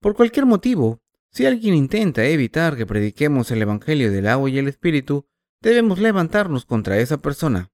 Por 0.00 0.14
cualquier 0.14 0.46
motivo, 0.46 1.02
si 1.30 1.46
alguien 1.46 1.74
intenta 1.74 2.24
evitar 2.24 2.76
que 2.76 2.86
prediquemos 2.86 3.50
el 3.50 3.62
Evangelio 3.62 4.10
del 4.10 4.26
agua 4.26 4.50
y 4.50 4.58
el 4.58 4.68
Espíritu, 4.68 5.26
debemos 5.60 5.98
levantarnos 5.98 6.64
contra 6.64 6.98
esa 6.98 7.18
persona. 7.18 7.70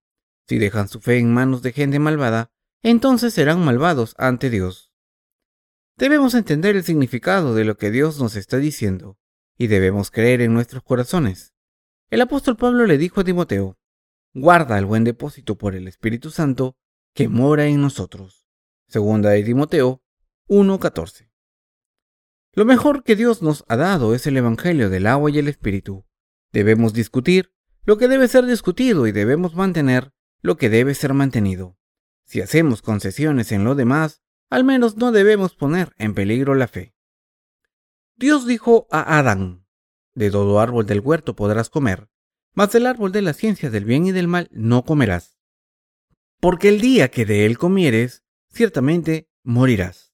Si 0.48 0.58
dejan 0.58 0.88
su 0.88 1.00
fe 1.00 1.18
en 1.18 1.32
manos 1.32 1.62
de 1.62 1.72
gente 1.72 1.98
malvada, 1.98 2.50
entonces 2.82 3.34
serán 3.34 3.64
malvados 3.64 4.14
ante 4.18 4.50
Dios. 4.50 4.92
Debemos 5.96 6.34
entender 6.34 6.74
el 6.74 6.84
significado 6.84 7.54
de 7.54 7.64
lo 7.64 7.76
que 7.76 7.90
Dios 7.90 8.18
nos 8.18 8.34
está 8.34 8.56
diciendo, 8.56 9.18
y 9.56 9.66
debemos 9.66 10.10
creer 10.10 10.40
en 10.40 10.54
nuestros 10.54 10.82
corazones. 10.82 11.54
El 12.10 12.20
apóstol 12.20 12.56
Pablo 12.56 12.86
le 12.86 12.98
dijo 12.98 13.20
a 13.20 13.24
Timoteo, 13.24 13.78
guarda 14.34 14.78
el 14.78 14.86
buen 14.86 15.04
depósito 15.04 15.56
por 15.56 15.74
el 15.74 15.88
Espíritu 15.88 16.30
Santo 16.30 16.76
que 17.14 17.28
mora 17.28 17.66
en 17.66 17.80
nosotros. 17.80 18.46
Segunda 18.88 19.30
de 19.30 19.42
Timoteo 19.42 20.02
1.14. 20.48 21.30
Lo 22.54 22.64
mejor 22.64 23.02
que 23.02 23.16
Dios 23.16 23.40
nos 23.40 23.64
ha 23.68 23.76
dado 23.76 24.14
es 24.14 24.26
el 24.26 24.36
Evangelio 24.36 24.90
del 24.90 25.06
agua 25.06 25.30
y 25.30 25.38
el 25.38 25.48
Espíritu. 25.48 26.04
Debemos 26.52 26.92
discutir 26.92 27.54
lo 27.84 27.96
que 27.96 28.08
debe 28.08 28.28
ser 28.28 28.44
discutido 28.44 29.06
y 29.06 29.12
debemos 29.12 29.54
mantener 29.54 30.12
lo 30.42 30.56
que 30.56 30.68
debe 30.68 30.94
ser 30.94 31.14
mantenido. 31.14 31.78
Si 32.24 32.40
hacemos 32.40 32.82
concesiones 32.82 33.52
en 33.52 33.64
lo 33.64 33.74
demás, 33.74 34.22
al 34.50 34.64
menos 34.64 34.96
no 34.96 35.12
debemos 35.12 35.54
poner 35.54 35.94
en 35.96 36.14
peligro 36.14 36.54
la 36.54 36.68
fe. 36.68 36.94
Dios 38.16 38.46
dijo 38.46 38.86
a 38.90 39.18
Adán, 39.18 39.66
de 40.14 40.30
todo 40.30 40.60
árbol 40.60 40.86
del 40.86 41.00
huerto 41.00 41.34
podrás 41.34 41.70
comer, 41.70 42.08
mas 42.54 42.72
del 42.72 42.86
árbol 42.86 43.12
de 43.12 43.22
la 43.22 43.32
ciencia 43.32 43.70
del 43.70 43.84
bien 43.84 44.06
y 44.06 44.12
del 44.12 44.28
mal 44.28 44.48
no 44.52 44.84
comerás. 44.84 45.38
Porque 46.40 46.68
el 46.68 46.80
día 46.80 47.10
que 47.10 47.24
de 47.24 47.46
él 47.46 47.56
comieres, 47.58 48.24
ciertamente 48.50 49.28
morirás. 49.42 50.12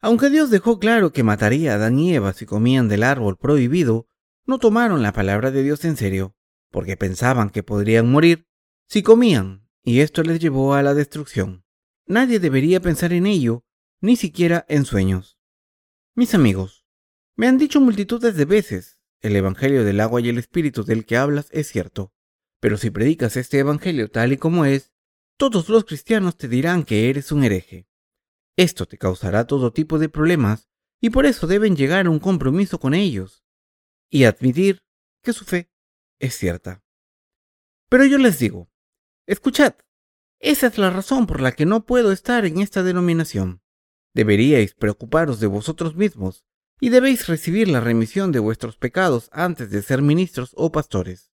Aunque 0.00 0.30
Dios 0.30 0.50
dejó 0.50 0.78
claro 0.78 1.12
que 1.12 1.22
mataría 1.22 1.72
a 1.72 1.74
Adán 1.76 1.98
y 1.98 2.14
Eva 2.14 2.32
si 2.32 2.46
comían 2.46 2.88
del 2.88 3.02
árbol 3.02 3.36
prohibido, 3.36 4.08
no 4.46 4.58
tomaron 4.58 5.02
la 5.02 5.12
palabra 5.12 5.50
de 5.50 5.62
Dios 5.62 5.84
en 5.84 5.96
serio, 5.96 6.34
porque 6.70 6.96
pensaban 6.96 7.50
que 7.50 7.62
podrían 7.62 8.10
morir 8.10 8.48
si 8.88 9.02
comían, 9.02 9.68
y 9.84 10.00
esto 10.00 10.22
les 10.22 10.40
llevó 10.40 10.74
a 10.74 10.82
la 10.82 10.94
destrucción. 10.94 11.64
Nadie 12.06 12.40
debería 12.40 12.80
pensar 12.80 13.12
en 13.12 13.26
ello, 13.26 13.64
ni 14.00 14.16
siquiera 14.16 14.64
en 14.68 14.84
sueños. 14.84 15.38
Mis 16.16 16.34
amigos, 16.34 16.79
me 17.36 17.46
han 17.46 17.58
dicho 17.58 17.80
multitudes 17.80 18.36
de 18.36 18.44
veces, 18.44 19.00
el 19.20 19.36
Evangelio 19.36 19.84
del 19.84 20.00
agua 20.00 20.20
y 20.20 20.28
el 20.28 20.38
Espíritu 20.38 20.84
del 20.84 21.04
que 21.04 21.16
hablas 21.16 21.48
es 21.50 21.68
cierto, 21.68 22.12
pero 22.60 22.76
si 22.76 22.90
predicas 22.90 23.36
este 23.36 23.58
Evangelio 23.58 24.10
tal 24.10 24.32
y 24.32 24.36
como 24.36 24.64
es, 24.64 24.92
todos 25.36 25.68
los 25.68 25.84
cristianos 25.84 26.36
te 26.36 26.48
dirán 26.48 26.84
que 26.84 27.08
eres 27.08 27.32
un 27.32 27.44
hereje. 27.44 27.88
Esto 28.56 28.86
te 28.86 28.98
causará 28.98 29.46
todo 29.46 29.72
tipo 29.72 29.98
de 29.98 30.08
problemas 30.08 30.68
y 31.00 31.10
por 31.10 31.24
eso 31.24 31.46
deben 31.46 31.76
llegar 31.76 32.06
a 32.06 32.10
un 32.10 32.18
compromiso 32.18 32.78
con 32.78 32.92
ellos 32.92 33.42
y 34.10 34.24
admitir 34.24 34.82
que 35.22 35.32
su 35.32 35.44
fe 35.44 35.70
es 36.18 36.36
cierta. 36.36 36.84
Pero 37.88 38.04
yo 38.04 38.18
les 38.18 38.38
digo, 38.38 38.70
Escuchad, 39.26 39.74
esa 40.40 40.66
es 40.66 40.76
la 40.76 40.90
razón 40.90 41.26
por 41.26 41.40
la 41.40 41.52
que 41.52 41.64
no 41.64 41.86
puedo 41.86 42.12
estar 42.12 42.44
en 42.44 42.58
esta 42.58 42.82
denominación. 42.82 43.62
Deberíais 44.12 44.74
preocuparos 44.74 45.38
de 45.38 45.46
vosotros 45.46 45.94
mismos 45.94 46.44
y 46.80 46.88
debéis 46.88 47.26
recibir 47.26 47.68
la 47.68 47.80
remisión 47.80 48.32
de 48.32 48.38
vuestros 48.38 48.76
pecados 48.76 49.28
antes 49.32 49.70
de 49.70 49.82
ser 49.82 50.02
ministros 50.02 50.52
o 50.56 50.72
pastores. 50.72 51.30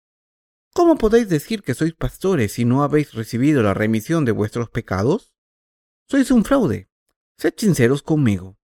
¿Cómo 0.73 0.97
podéis 0.97 1.29
decir 1.29 1.61
que 1.61 1.73
sois 1.73 1.93
pastores 1.93 2.53
si 2.53 2.65
no 2.65 2.83
habéis 2.83 3.13
recibido 3.13 3.63
la 3.63 3.73
remisión 3.73 4.25
de 4.25 4.31
vuestros 4.31 4.69
pecados? 4.69 5.33
Sois 6.09 6.31
un 6.31 6.43
fraude. 6.43 6.89
Sed 7.37 7.53
sinceros 7.57 8.01
conmigo. 8.01 8.57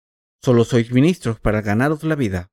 Solo 0.41 0.63
sois 0.63 0.91
ministros 0.91 1.39
para 1.39 1.61
ganaros 1.61 2.03
la 2.03 2.15
vida. 2.15 2.51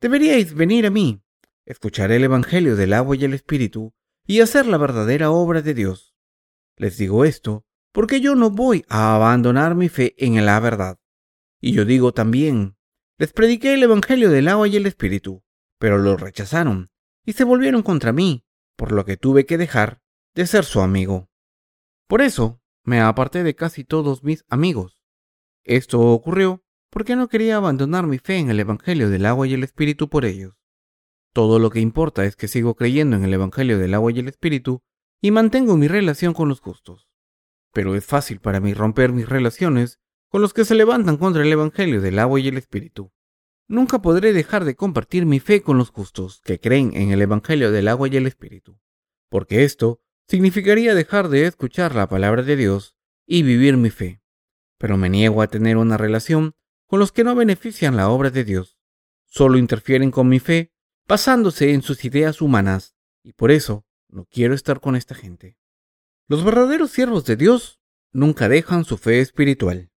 Deberíais 0.00 0.54
venir 0.54 0.86
a 0.86 0.90
mí, 0.90 1.22
escuchar 1.66 2.10
el 2.10 2.24
Evangelio 2.24 2.74
del 2.74 2.94
agua 2.94 3.16
y 3.16 3.24
el 3.24 3.34
Espíritu, 3.34 3.92
y 4.26 4.40
hacer 4.40 4.66
la 4.66 4.78
verdadera 4.78 5.30
obra 5.30 5.60
de 5.60 5.74
Dios. 5.74 6.14
Les 6.76 6.96
digo 6.96 7.24
esto 7.24 7.66
porque 7.92 8.20
yo 8.20 8.34
no 8.34 8.50
voy 8.50 8.84
a 8.88 9.14
abandonar 9.14 9.74
mi 9.74 9.88
fe 9.88 10.14
en 10.18 10.44
la 10.46 10.58
verdad. 10.60 10.98
Y 11.60 11.72
yo 11.72 11.84
digo 11.84 12.14
también, 12.14 12.76
les 13.20 13.34
prediqué 13.34 13.74
el 13.74 13.82
Evangelio 13.82 14.30
del 14.30 14.48
agua 14.48 14.66
y 14.66 14.76
el 14.76 14.86
Espíritu, 14.86 15.44
pero 15.78 15.98
lo 15.98 16.16
rechazaron 16.16 16.88
y 17.26 17.34
se 17.34 17.44
volvieron 17.44 17.82
contra 17.82 18.14
mí, 18.14 18.46
por 18.76 18.92
lo 18.92 19.04
que 19.04 19.18
tuve 19.18 19.44
que 19.44 19.58
dejar 19.58 20.00
de 20.34 20.46
ser 20.46 20.64
su 20.64 20.80
amigo. 20.80 21.28
Por 22.08 22.22
eso 22.22 22.62
me 22.82 22.98
aparté 23.02 23.42
de 23.42 23.54
casi 23.54 23.84
todos 23.84 24.24
mis 24.24 24.46
amigos. 24.48 25.02
Esto 25.64 26.00
ocurrió 26.00 26.64
porque 26.88 27.14
no 27.14 27.28
quería 27.28 27.56
abandonar 27.56 28.06
mi 28.06 28.16
fe 28.16 28.38
en 28.38 28.48
el 28.48 28.58
Evangelio 28.58 29.10
del 29.10 29.26
agua 29.26 29.46
y 29.46 29.52
el 29.52 29.64
Espíritu 29.64 30.08
por 30.08 30.24
ellos. 30.24 30.54
Todo 31.34 31.58
lo 31.58 31.68
que 31.68 31.80
importa 31.80 32.24
es 32.24 32.36
que 32.36 32.48
sigo 32.48 32.74
creyendo 32.74 33.16
en 33.16 33.24
el 33.24 33.34
Evangelio 33.34 33.78
del 33.78 33.92
agua 33.92 34.12
y 34.12 34.20
el 34.20 34.28
Espíritu 34.28 34.80
y 35.20 35.30
mantengo 35.30 35.76
mi 35.76 35.88
relación 35.88 36.32
con 36.32 36.48
los 36.48 36.60
justos. 36.60 37.10
Pero 37.74 37.94
es 37.96 38.06
fácil 38.06 38.40
para 38.40 38.60
mí 38.60 38.72
romper 38.72 39.12
mis 39.12 39.28
relaciones 39.28 39.99
con 40.30 40.40
los 40.40 40.54
que 40.54 40.64
se 40.64 40.76
levantan 40.76 41.16
contra 41.16 41.42
el 41.42 41.52
Evangelio 41.52 42.00
del 42.00 42.18
agua 42.20 42.40
y 42.40 42.48
el 42.48 42.56
Espíritu. 42.56 43.12
Nunca 43.66 44.00
podré 44.00 44.32
dejar 44.32 44.64
de 44.64 44.76
compartir 44.76 45.26
mi 45.26 45.40
fe 45.40 45.60
con 45.60 45.76
los 45.76 45.90
justos 45.90 46.40
que 46.44 46.60
creen 46.60 46.94
en 46.94 47.10
el 47.10 47.20
Evangelio 47.20 47.72
del 47.72 47.88
agua 47.88 48.08
y 48.08 48.16
el 48.16 48.26
Espíritu, 48.26 48.78
porque 49.28 49.64
esto 49.64 50.00
significaría 50.28 50.94
dejar 50.94 51.28
de 51.28 51.46
escuchar 51.46 51.96
la 51.96 52.08
palabra 52.08 52.44
de 52.44 52.56
Dios 52.56 52.96
y 53.26 53.42
vivir 53.42 53.76
mi 53.76 53.90
fe. 53.90 54.22
Pero 54.78 54.96
me 54.96 55.10
niego 55.10 55.42
a 55.42 55.48
tener 55.48 55.76
una 55.76 55.96
relación 55.96 56.54
con 56.86 57.00
los 57.00 57.10
que 57.10 57.24
no 57.24 57.34
benefician 57.34 57.96
la 57.96 58.08
obra 58.08 58.30
de 58.30 58.44
Dios. 58.44 58.78
Solo 59.26 59.58
interfieren 59.58 60.12
con 60.12 60.28
mi 60.28 60.38
fe, 60.38 60.72
basándose 61.06 61.72
en 61.72 61.82
sus 61.82 62.04
ideas 62.04 62.40
humanas, 62.40 62.94
y 63.22 63.32
por 63.32 63.50
eso 63.50 63.84
no 64.08 64.26
quiero 64.26 64.54
estar 64.54 64.80
con 64.80 64.94
esta 64.94 65.14
gente. 65.14 65.58
Los 66.28 66.44
verdaderos 66.44 66.92
siervos 66.92 67.24
de 67.24 67.36
Dios 67.36 67.80
nunca 68.12 68.48
dejan 68.48 68.84
su 68.84 68.96
fe 68.96 69.20
espiritual. 69.20 69.89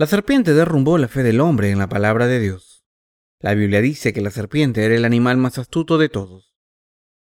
La 0.00 0.06
serpiente 0.06 0.54
derrumbó 0.54 0.96
la 0.96 1.08
fe 1.08 1.24
del 1.24 1.40
hombre 1.40 1.72
en 1.72 1.78
la 1.78 1.88
palabra 1.88 2.28
de 2.28 2.38
Dios. 2.38 2.86
La 3.40 3.54
Biblia 3.54 3.80
dice 3.80 4.12
que 4.12 4.20
la 4.20 4.30
serpiente 4.30 4.84
era 4.84 4.94
el 4.94 5.04
animal 5.04 5.38
más 5.38 5.58
astuto 5.58 5.98
de 5.98 6.08
todos. 6.08 6.54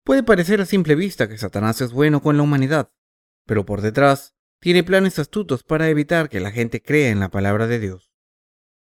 Puede 0.05 0.23
parecer 0.23 0.61
a 0.61 0.67
simple 0.67 0.95
vista 0.95 1.27
que 1.27 1.39
Satanás 1.39 1.81
es 1.81 1.93
bueno 1.93 2.21
con 2.21 2.37
la 2.37 2.43
humanidad, 2.43 2.93
pero 3.47 3.65
por 3.65 3.81
detrás 3.81 4.37
tiene 4.61 4.85
planes 4.85 5.19
astutos 5.19 5.63
para 5.63 5.89
evitar 5.89 6.29
que 6.29 6.39
la 6.39 6.51
gente 6.51 6.83
crea 6.83 7.09
en 7.09 7.19
la 7.19 7.31
palabra 7.31 7.67
de 7.67 7.79
Dios. 7.81 8.13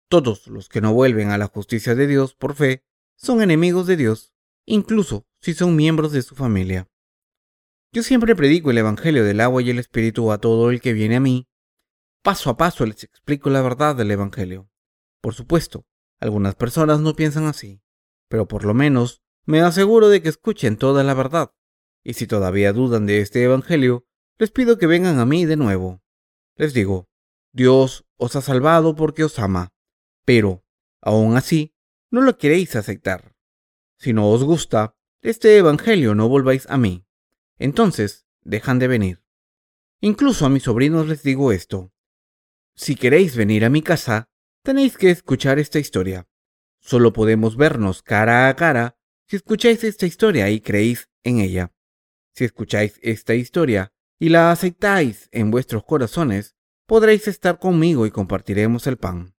Todos 0.08 0.46
los 0.46 0.70
que 0.70 0.80
no 0.80 0.94
vuelven 0.94 1.30
a 1.30 1.36
la 1.36 1.48
justicia 1.48 1.94
de 1.94 2.06
Dios 2.06 2.34
por 2.34 2.54
fe 2.54 2.86
son 3.16 3.42
enemigos 3.42 3.86
de 3.86 3.98
Dios, 3.98 4.32
incluso 4.64 5.26
si 5.42 5.52
son 5.52 5.76
miembros 5.76 6.12
de 6.12 6.22
su 6.22 6.34
familia. 6.34 6.88
Yo 7.92 8.02
siempre 8.02 8.34
predico 8.34 8.70
el 8.70 8.78
Evangelio 8.78 9.24
del 9.24 9.40
agua 9.40 9.60
y 9.60 9.68
el 9.68 9.78
Espíritu 9.78 10.32
a 10.32 10.38
todo 10.38 10.70
el 10.70 10.80
que 10.80 10.94
viene 10.94 11.16
a 11.16 11.20
mí. 11.20 11.48
Paso 12.24 12.48
a 12.48 12.56
paso 12.56 12.86
les 12.86 13.04
explico 13.04 13.50
la 13.50 13.60
verdad 13.60 13.94
del 13.94 14.10
Evangelio. 14.10 14.70
Por 15.20 15.34
supuesto, 15.34 15.84
algunas 16.18 16.54
personas 16.54 17.00
no 17.00 17.14
piensan 17.14 17.44
así, 17.44 17.82
pero 18.30 18.48
por 18.48 18.64
lo 18.64 18.72
menos 18.72 19.22
me 19.44 19.60
aseguro 19.60 20.08
de 20.08 20.22
que 20.22 20.30
escuchen 20.30 20.78
toda 20.78 21.04
la 21.04 21.12
verdad. 21.12 21.52
Y 22.02 22.14
si 22.14 22.26
todavía 22.26 22.72
dudan 22.72 23.04
de 23.04 23.20
este 23.20 23.42
Evangelio, 23.42 24.06
les 24.38 24.50
pido 24.50 24.78
que 24.78 24.86
vengan 24.86 25.18
a 25.18 25.26
mí 25.26 25.44
de 25.44 25.56
nuevo. 25.56 26.02
Les 26.56 26.72
digo, 26.72 27.10
Dios 27.52 28.06
os 28.16 28.36
ha 28.36 28.40
salvado 28.40 28.96
porque 28.96 29.22
os 29.24 29.38
ama. 29.38 29.74
Pero, 30.24 30.64
aún 31.02 31.36
así, 31.36 31.76
no 32.10 32.22
lo 32.22 32.38
queréis 32.38 32.74
aceptar. 32.74 33.36
Si 33.98 34.14
no 34.14 34.30
os 34.30 34.44
gusta 34.44 34.96
este 35.20 35.58
Evangelio, 35.58 36.14
no 36.14 36.30
volváis 36.30 36.66
a 36.70 36.78
mí. 36.78 37.06
Entonces, 37.58 38.26
dejan 38.40 38.78
de 38.78 38.88
venir. 38.88 39.22
Incluso 40.00 40.46
a 40.46 40.48
mis 40.48 40.62
sobrinos 40.62 41.06
les 41.06 41.22
digo 41.22 41.52
esto. 41.52 41.93
Si 42.76 42.96
queréis 42.96 43.36
venir 43.36 43.64
a 43.64 43.70
mi 43.70 43.82
casa, 43.82 44.28
tenéis 44.62 44.98
que 44.98 45.10
escuchar 45.10 45.58
esta 45.58 45.78
historia. 45.78 46.26
Solo 46.80 47.12
podemos 47.12 47.56
vernos 47.56 48.02
cara 48.02 48.48
a 48.48 48.56
cara 48.56 48.96
si 49.28 49.36
escucháis 49.36 49.84
esta 49.84 50.06
historia 50.06 50.50
y 50.50 50.60
creéis 50.60 51.08
en 51.22 51.38
ella. 51.38 51.72
Si 52.34 52.44
escucháis 52.44 52.98
esta 53.02 53.34
historia 53.34 53.92
y 54.18 54.28
la 54.28 54.50
aceptáis 54.50 55.28
en 55.30 55.50
vuestros 55.50 55.84
corazones, 55.84 56.56
podréis 56.86 57.28
estar 57.28 57.58
conmigo 57.58 58.06
y 58.06 58.10
compartiremos 58.10 58.86
el 58.86 58.96
pan. 58.96 59.34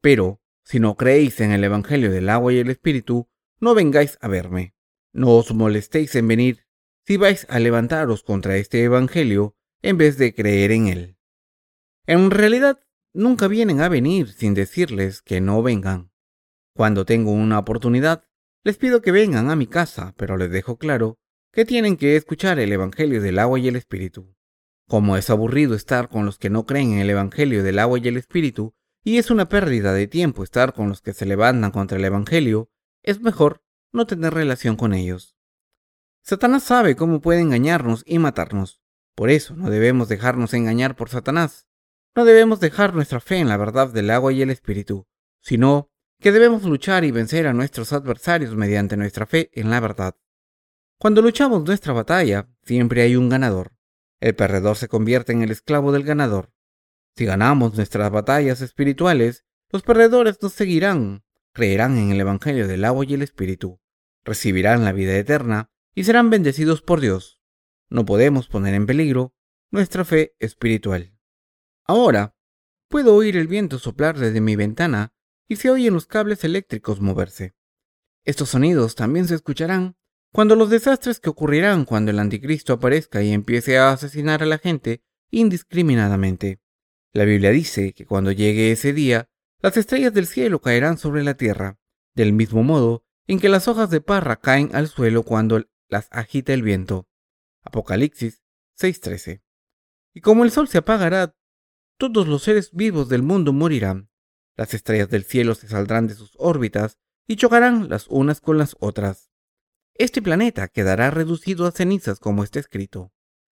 Pero, 0.00 0.42
si 0.64 0.80
no 0.80 0.96
creéis 0.96 1.40
en 1.40 1.52
el 1.52 1.62
Evangelio 1.62 2.10
del 2.10 2.28
agua 2.28 2.52
y 2.52 2.58
el 2.58 2.68
Espíritu, 2.68 3.28
no 3.60 3.74
vengáis 3.74 4.18
a 4.20 4.28
verme. 4.28 4.74
No 5.12 5.36
os 5.36 5.54
molestéis 5.54 6.14
en 6.16 6.26
venir 6.26 6.66
si 7.06 7.16
vais 7.16 7.46
a 7.48 7.58
levantaros 7.58 8.22
contra 8.22 8.56
este 8.56 8.82
Evangelio 8.82 9.56
en 9.82 9.98
vez 9.98 10.18
de 10.18 10.34
creer 10.34 10.72
en 10.72 10.88
él. 10.88 11.16
En 12.06 12.30
realidad, 12.30 12.80
nunca 13.14 13.48
vienen 13.48 13.80
a 13.80 13.88
venir 13.88 14.32
sin 14.32 14.54
decirles 14.54 15.22
que 15.22 15.40
no 15.40 15.62
vengan. 15.62 16.10
Cuando 16.74 17.04
tengo 17.04 17.30
una 17.30 17.58
oportunidad, 17.58 18.24
les 18.64 18.76
pido 18.76 19.02
que 19.02 19.12
vengan 19.12 19.50
a 19.50 19.56
mi 19.56 19.66
casa, 19.66 20.14
pero 20.16 20.36
les 20.36 20.50
dejo 20.50 20.78
claro 20.78 21.18
que 21.52 21.64
tienen 21.64 21.96
que 21.96 22.16
escuchar 22.16 22.58
el 22.58 22.72
Evangelio 22.72 23.20
del 23.20 23.38
agua 23.38 23.58
y 23.58 23.68
el 23.68 23.76
Espíritu. 23.76 24.34
Como 24.88 25.16
es 25.16 25.30
aburrido 25.30 25.74
estar 25.74 26.08
con 26.08 26.24
los 26.24 26.38
que 26.38 26.50
no 26.50 26.64
creen 26.64 26.92
en 26.92 26.98
el 27.00 27.10
Evangelio 27.10 27.62
del 27.62 27.78
agua 27.78 27.98
y 27.98 28.08
el 28.08 28.16
Espíritu, 28.16 28.74
y 29.04 29.18
es 29.18 29.30
una 29.30 29.48
pérdida 29.48 29.92
de 29.92 30.06
tiempo 30.06 30.42
estar 30.44 30.74
con 30.74 30.88
los 30.88 31.02
que 31.02 31.12
se 31.12 31.26
levantan 31.26 31.70
contra 31.70 31.98
el 31.98 32.04
Evangelio, 32.04 32.70
es 33.02 33.20
mejor 33.20 33.62
no 33.92 34.06
tener 34.06 34.32
relación 34.32 34.76
con 34.76 34.94
ellos. 34.94 35.36
Satanás 36.22 36.62
sabe 36.62 36.96
cómo 36.96 37.20
puede 37.20 37.40
engañarnos 37.40 38.02
y 38.06 38.18
matarnos. 38.18 38.80
Por 39.14 39.28
eso 39.28 39.54
no 39.56 39.70
debemos 39.70 40.08
dejarnos 40.08 40.54
engañar 40.54 40.96
por 40.96 41.10
Satanás. 41.10 41.66
No 42.14 42.24
debemos 42.26 42.60
dejar 42.60 42.94
nuestra 42.94 43.20
fe 43.20 43.38
en 43.38 43.48
la 43.48 43.56
verdad 43.56 43.88
del 43.88 44.10
agua 44.10 44.32
y 44.32 44.42
el 44.42 44.50
Espíritu, 44.50 45.06
sino 45.40 45.90
que 46.20 46.30
debemos 46.30 46.62
luchar 46.64 47.04
y 47.04 47.10
vencer 47.10 47.46
a 47.46 47.54
nuestros 47.54 47.92
adversarios 47.92 48.54
mediante 48.54 48.96
nuestra 48.96 49.26
fe 49.26 49.50
en 49.54 49.70
la 49.70 49.80
verdad. 49.80 50.14
Cuando 50.98 51.22
luchamos 51.22 51.64
nuestra 51.64 51.92
batalla, 51.92 52.48
siempre 52.62 53.02
hay 53.02 53.16
un 53.16 53.28
ganador. 53.28 53.72
El 54.20 54.34
perdedor 54.34 54.76
se 54.76 54.88
convierte 54.88 55.32
en 55.32 55.42
el 55.42 55.50
esclavo 55.50 55.90
del 55.90 56.04
ganador. 56.04 56.52
Si 57.16 57.24
ganamos 57.24 57.74
nuestras 57.74 58.10
batallas 58.10 58.60
espirituales, 58.60 59.44
los 59.70 59.82
perdedores 59.82 60.40
nos 60.42 60.52
seguirán, 60.52 61.24
creerán 61.52 61.96
en 61.96 62.12
el 62.12 62.20
Evangelio 62.20 62.68
del 62.68 62.84
agua 62.84 63.04
y 63.06 63.14
el 63.14 63.22
Espíritu, 63.22 63.80
recibirán 64.22 64.84
la 64.84 64.92
vida 64.92 65.16
eterna 65.16 65.70
y 65.94 66.04
serán 66.04 66.30
bendecidos 66.30 66.82
por 66.82 67.00
Dios. 67.00 67.40
No 67.88 68.04
podemos 68.04 68.48
poner 68.48 68.74
en 68.74 68.86
peligro 68.86 69.34
nuestra 69.70 70.04
fe 70.04 70.36
espiritual. 70.38 71.11
Ahora, 71.92 72.34
puedo 72.88 73.14
oír 73.14 73.36
el 73.36 73.48
viento 73.48 73.78
soplar 73.78 74.18
desde 74.18 74.40
mi 74.40 74.56
ventana 74.56 75.12
y 75.46 75.56
se 75.56 75.68
oyen 75.68 75.92
los 75.92 76.06
cables 76.06 76.42
eléctricos 76.42 77.02
moverse. 77.02 77.54
Estos 78.24 78.48
sonidos 78.48 78.94
también 78.94 79.28
se 79.28 79.34
escucharán 79.34 79.98
cuando 80.32 80.56
los 80.56 80.70
desastres 80.70 81.20
que 81.20 81.28
ocurrirán 81.28 81.84
cuando 81.84 82.10
el 82.10 82.18
anticristo 82.18 82.72
aparezca 82.72 83.22
y 83.22 83.30
empiece 83.34 83.76
a 83.76 83.90
asesinar 83.90 84.42
a 84.42 84.46
la 84.46 84.56
gente 84.56 85.02
indiscriminadamente. 85.30 86.62
La 87.12 87.26
Biblia 87.26 87.50
dice 87.50 87.92
que 87.92 88.06
cuando 88.06 88.32
llegue 88.32 88.72
ese 88.72 88.94
día, 88.94 89.28
las 89.60 89.76
estrellas 89.76 90.14
del 90.14 90.26
cielo 90.26 90.62
caerán 90.62 90.96
sobre 90.96 91.22
la 91.22 91.34
tierra, 91.34 91.78
del 92.14 92.32
mismo 92.32 92.62
modo 92.62 93.04
en 93.26 93.38
que 93.38 93.50
las 93.50 93.68
hojas 93.68 93.90
de 93.90 94.00
parra 94.00 94.36
caen 94.36 94.74
al 94.74 94.88
suelo 94.88 95.24
cuando 95.24 95.62
las 95.88 96.08
agita 96.10 96.54
el 96.54 96.62
viento. 96.62 97.06
Apocalipsis 97.60 98.40
6:13. 98.80 99.42
Y 100.14 100.22
como 100.22 100.44
el 100.44 100.50
sol 100.50 100.68
se 100.68 100.78
apagará, 100.78 101.34
todos 102.10 102.26
los 102.26 102.42
seres 102.42 102.72
vivos 102.72 103.08
del 103.08 103.22
mundo 103.22 103.52
morirán. 103.52 104.10
Las 104.56 104.74
estrellas 104.74 105.08
del 105.08 105.22
cielo 105.22 105.54
se 105.54 105.68
saldrán 105.68 106.08
de 106.08 106.16
sus 106.16 106.32
órbitas 106.36 106.98
y 107.28 107.36
chocarán 107.36 107.88
las 107.88 108.08
unas 108.08 108.40
con 108.40 108.58
las 108.58 108.74
otras. 108.80 109.30
Este 109.94 110.20
planeta 110.20 110.66
quedará 110.66 111.12
reducido 111.12 111.64
a 111.64 111.70
cenizas 111.70 112.18
como 112.18 112.42
está 112.42 112.58
escrito. 112.58 113.12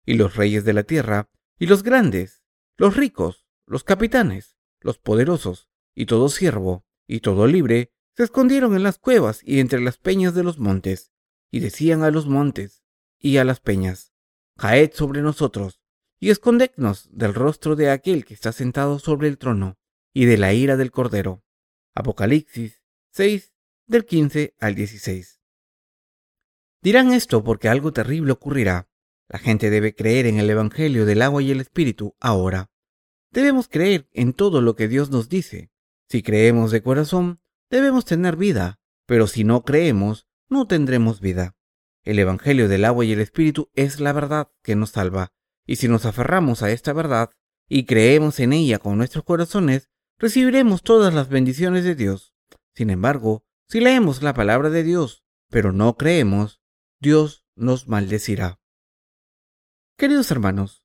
Y 0.04 0.14
los 0.14 0.36
reyes 0.36 0.66
de 0.66 0.74
la 0.74 0.82
tierra, 0.82 1.30
y 1.58 1.66
los 1.66 1.82
grandes, 1.82 2.42
los 2.76 2.96
ricos, 2.98 3.46
los 3.66 3.82
capitanes, 3.82 4.58
los 4.80 4.98
poderosos, 4.98 5.70
y 5.94 6.04
todo 6.04 6.28
siervo, 6.28 6.84
y 7.06 7.20
todo 7.20 7.46
libre, 7.46 7.94
se 8.14 8.24
escondieron 8.24 8.76
en 8.76 8.82
las 8.82 8.98
cuevas 8.98 9.40
y 9.42 9.60
entre 9.60 9.80
las 9.80 9.96
peñas 9.96 10.34
de 10.34 10.44
los 10.44 10.58
montes, 10.58 11.12
y 11.50 11.60
decían 11.60 12.02
a 12.02 12.10
los 12.10 12.26
montes 12.26 12.84
y 13.18 13.38
a 13.38 13.44
las 13.44 13.60
peñas, 13.60 14.12
Caed 14.58 14.92
sobre 14.92 15.22
nosotros, 15.22 15.80
y 16.20 16.30
escondednos 16.30 17.08
del 17.12 17.34
rostro 17.34 17.76
de 17.76 17.90
aquel 17.90 18.24
que 18.24 18.34
está 18.34 18.52
sentado 18.52 18.98
sobre 18.98 19.28
el 19.28 19.38
trono, 19.38 19.78
y 20.12 20.26
de 20.26 20.38
la 20.38 20.52
ira 20.52 20.76
del 20.76 20.90
Cordero. 20.90 21.42
Apocalipsis 21.94 22.82
6, 23.10 23.52
del 23.86 24.04
15 24.04 24.54
al 24.58 24.74
16. 24.74 25.40
Dirán 26.82 27.12
esto 27.12 27.42
porque 27.42 27.68
algo 27.68 27.92
terrible 27.92 28.32
ocurrirá. 28.32 28.88
La 29.28 29.38
gente 29.38 29.70
debe 29.70 29.94
creer 29.94 30.26
en 30.26 30.38
el 30.38 30.50
Evangelio 30.50 31.06
del 31.06 31.22
agua 31.22 31.42
y 31.42 31.50
el 31.50 31.60
Espíritu 31.60 32.14
ahora. 32.20 32.70
Debemos 33.30 33.68
creer 33.68 34.08
en 34.12 34.32
todo 34.32 34.60
lo 34.60 34.76
que 34.76 34.86
Dios 34.86 35.10
nos 35.10 35.28
dice. 35.28 35.70
Si 36.08 36.22
creemos 36.22 36.70
de 36.70 36.82
corazón, 36.82 37.40
debemos 37.70 38.04
tener 38.04 38.36
vida, 38.36 38.78
pero 39.06 39.26
si 39.26 39.44
no 39.44 39.64
creemos, 39.64 40.26
no 40.48 40.66
tendremos 40.66 41.20
vida. 41.20 41.56
El 42.02 42.18
Evangelio 42.18 42.68
del 42.68 42.84
agua 42.84 43.04
y 43.04 43.12
el 43.12 43.20
Espíritu 43.20 43.70
es 43.74 43.98
la 43.98 44.12
verdad 44.12 44.50
que 44.62 44.76
nos 44.76 44.90
salva, 44.90 45.32
y 45.66 45.76
si 45.76 45.88
nos 45.88 46.04
aferramos 46.04 46.62
a 46.62 46.70
esta 46.70 46.92
verdad 46.92 47.30
y 47.68 47.84
creemos 47.84 48.40
en 48.40 48.52
ella 48.52 48.78
con 48.78 48.98
nuestros 48.98 49.24
corazones, 49.24 49.88
recibiremos 50.18 50.82
todas 50.82 51.14
las 51.14 51.28
bendiciones 51.28 51.84
de 51.84 51.94
Dios. 51.94 52.34
Sin 52.74 52.90
embargo, 52.90 53.44
si 53.68 53.80
leemos 53.80 54.22
la 54.22 54.34
palabra 54.34 54.70
de 54.70 54.82
Dios, 54.82 55.24
pero 55.50 55.72
no 55.72 55.96
creemos, 55.96 56.60
Dios 57.00 57.46
nos 57.54 57.88
maldecirá. 57.88 58.60
Queridos 59.96 60.30
hermanos, 60.30 60.84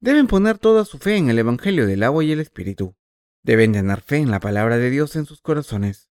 deben 0.00 0.26
poner 0.26 0.58
toda 0.58 0.84
su 0.84 0.98
fe 0.98 1.16
en 1.16 1.30
el 1.30 1.38
Evangelio 1.38 1.86
del 1.86 2.02
agua 2.02 2.24
y 2.24 2.32
el 2.32 2.40
Espíritu. 2.40 2.96
Deben 3.42 3.72
tener 3.72 4.00
fe 4.00 4.16
en 4.16 4.30
la 4.30 4.40
palabra 4.40 4.76
de 4.78 4.90
Dios 4.90 5.16
en 5.16 5.24
sus 5.24 5.40
corazones. 5.40 6.10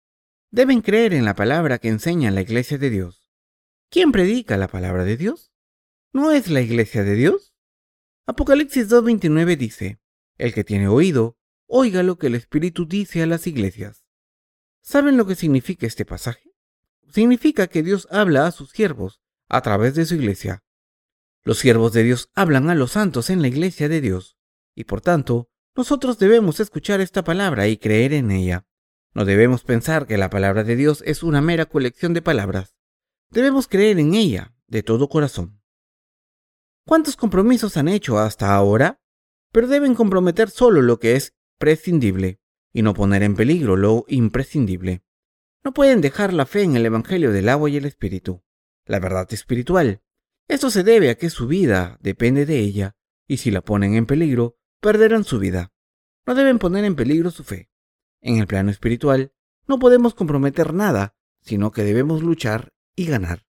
Deben 0.50 0.82
creer 0.82 1.14
en 1.14 1.24
la 1.24 1.34
palabra 1.34 1.78
que 1.78 1.88
enseña 1.88 2.30
la 2.30 2.42
iglesia 2.42 2.78
de 2.78 2.90
Dios. 2.90 3.30
¿Quién 3.90 4.12
predica 4.12 4.56
la 4.56 4.68
palabra 4.68 5.04
de 5.04 5.16
Dios? 5.16 5.52
¿No 6.12 6.30
es 6.30 6.48
la 6.48 6.60
iglesia 6.60 7.04
de 7.04 7.14
Dios? 7.14 7.51
Apocalipsis 8.24 8.88
2.29 8.88 9.56
dice, 9.56 9.98
El 10.38 10.54
que 10.54 10.62
tiene 10.62 10.86
oído, 10.86 11.36
oiga 11.66 12.04
lo 12.04 12.18
que 12.18 12.28
el 12.28 12.36
Espíritu 12.36 12.86
dice 12.86 13.20
a 13.20 13.26
las 13.26 13.48
iglesias. 13.48 14.04
¿Saben 14.80 15.16
lo 15.16 15.26
que 15.26 15.34
significa 15.34 15.88
este 15.88 16.04
pasaje? 16.04 16.54
Significa 17.12 17.66
que 17.66 17.82
Dios 17.82 18.06
habla 18.12 18.46
a 18.46 18.52
sus 18.52 18.70
siervos 18.70 19.20
a 19.48 19.60
través 19.60 19.96
de 19.96 20.06
su 20.06 20.14
iglesia. 20.14 20.62
Los 21.42 21.58
siervos 21.58 21.92
de 21.92 22.04
Dios 22.04 22.30
hablan 22.34 22.70
a 22.70 22.76
los 22.76 22.92
santos 22.92 23.28
en 23.28 23.42
la 23.42 23.48
iglesia 23.48 23.88
de 23.88 24.00
Dios, 24.00 24.36
y 24.76 24.84
por 24.84 25.00
tanto, 25.00 25.50
nosotros 25.74 26.20
debemos 26.20 26.60
escuchar 26.60 27.00
esta 27.00 27.24
palabra 27.24 27.66
y 27.66 27.76
creer 27.76 28.12
en 28.12 28.30
ella. 28.30 28.66
No 29.14 29.24
debemos 29.24 29.64
pensar 29.64 30.06
que 30.06 30.16
la 30.16 30.30
palabra 30.30 30.62
de 30.62 30.76
Dios 30.76 31.02
es 31.06 31.24
una 31.24 31.40
mera 31.40 31.66
colección 31.66 32.14
de 32.14 32.22
palabras. 32.22 32.76
Debemos 33.30 33.66
creer 33.66 33.98
en 33.98 34.14
ella 34.14 34.54
de 34.68 34.84
todo 34.84 35.08
corazón. 35.08 35.61
¿Cuántos 36.84 37.16
compromisos 37.16 37.76
han 37.76 37.88
hecho 37.88 38.18
hasta 38.18 38.54
ahora? 38.54 39.00
Pero 39.52 39.68
deben 39.68 39.94
comprometer 39.94 40.50
solo 40.50 40.82
lo 40.82 40.98
que 40.98 41.14
es 41.14 41.34
prescindible 41.58 42.40
y 42.72 42.82
no 42.82 42.94
poner 42.94 43.22
en 43.22 43.36
peligro 43.36 43.76
lo 43.76 44.04
imprescindible. 44.08 45.04
No 45.64 45.72
pueden 45.72 46.00
dejar 46.00 46.32
la 46.32 46.46
fe 46.46 46.62
en 46.62 46.74
el 46.74 46.84
Evangelio 46.86 47.30
del 47.30 47.48
agua 47.48 47.70
y 47.70 47.76
el 47.76 47.84
Espíritu, 47.84 48.42
la 48.84 48.98
verdad 48.98 49.32
espiritual. 49.32 50.02
Esto 50.48 50.70
se 50.70 50.82
debe 50.82 51.10
a 51.10 51.14
que 51.16 51.30
su 51.30 51.46
vida 51.46 51.98
depende 52.00 52.46
de 52.46 52.58
ella, 52.58 52.96
y 53.28 53.36
si 53.36 53.52
la 53.52 53.60
ponen 53.62 53.94
en 53.94 54.06
peligro, 54.06 54.56
perderán 54.80 55.22
su 55.22 55.38
vida. 55.38 55.72
No 56.26 56.34
deben 56.34 56.58
poner 56.58 56.84
en 56.84 56.96
peligro 56.96 57.30
su 57.30 57.44
fe. 57.44 57.70
En 58.20 58.38
el 58.38 58.48
plano 58.48 58.70
espiritual, 58.70 59.32
no 59.68 59.78
podemos 59.78 60.14
comprometer 60.14 60.74
nada, 60.74 61.14
sino 61.40 61.70
que 61.70 61.84
debemos 61.84 62.22
luchar 62.22 62.72
y 62.96 63.06
ganar. 63.06 63.46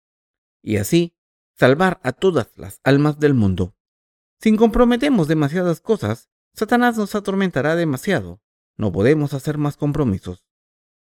Y 0.62 0.78
así, 0.78 1.14
salvar 1.58 1.98
a 2.04 2.12
todas 2.12 2.56
las 2.56 2.80
almas 2.84 3.18
del 3.18 3.34
mundo. 3.34 3.74
Si 4.40 4.54
comprometemos 4.54 5.26
demasiadas 5.26 5.80
cosas, 5.80 6.30
Satanás 6.54 6.96
nos 6.96 7.16
atormentará 7.16 7.74
demasiado. 7.74 8.40
No 8.76 8.92
podemos 8.92 9.34
hacer 9.34 9.58
más 9.58 9.76
compromisos. 9.76 10.44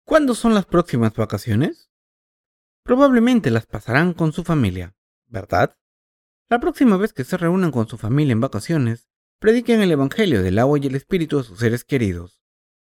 ¿Cuándo 0.04 0.34
son 0.34 0.54
las 0.54 0.66
próximas 0.66 1.14
vacaciones? 1.14 1.92
Probablemente 2.82 3.52
las 3.52 3.66
pasarán 3.66 4.12
con 4.12 4.32
su 4.32 4.42
familia, 4.42 4.96
¿verdad? 5.28 5.76
La 6.48 6.58
próxima 6.58 6.96
vez 6.96 7.12
que 7.12 7.22
se 7.22 7.36
reúnan 7.36 7.70
con 7.70 7.86
su 7.86 7.96
familia 7.96 8.32
en 8.32 8.40
vacaciones, 8.40 9.08
prediquen 9.38 9.80
el 9.82 9.92
Evangelio 9.92 10.42
del 10.42 10.58
agua 10.58 10.80
y 10.80 10.86
el 10.88 10.96
Espíritu 10.96 11.38
a 11.38 11.44
sus 11.44 11.60
seres 11.60 11.84
queridos. 11.84 12.42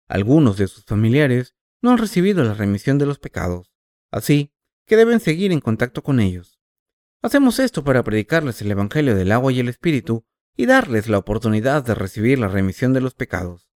Algunos 0.08 0.56
de 0.56 0.66
sus 0.66 0.84
familiares 0.84 1.54
no 1.80 1.92
han 1.92 1.98
recibido 1.98 2.42
la 2.42 2.54
remisión 2.54 2.98
de 2.98 3.06
los 3.06 3.20
pecados, 3.20 3.72
así 4.10 4.52
que 4.84 4.96
deben 4.96 5.20
seguir 5.20 5.52
en 5.52 5.60
contacto 5.60 6.02
con 6.02 6.18
ellos. 6.18 6.51
Hacemos 7.22 7.60
esto 7.60 7.84
para 7.84 8.02
predicarles 8.02 8.60
el 8.62 8.70
Evangelio 8.72 9.14
del 9.14 9.30
agua 9.30 9.52
y 9.52 9.60
el 9.60 9.68
Espíritu 9.68 10.24
y 10.56 10.66
darles 10.66 11.08
la 11.08 11.18
oportunidad 11.18 11.84
de 11.84 11.94
recibir 11.94 12.40
la 12.40 12.48
remisión 12.48 12.92
de 12.92 13.00
los 13.00 13.14
pecados. 13.14 13.70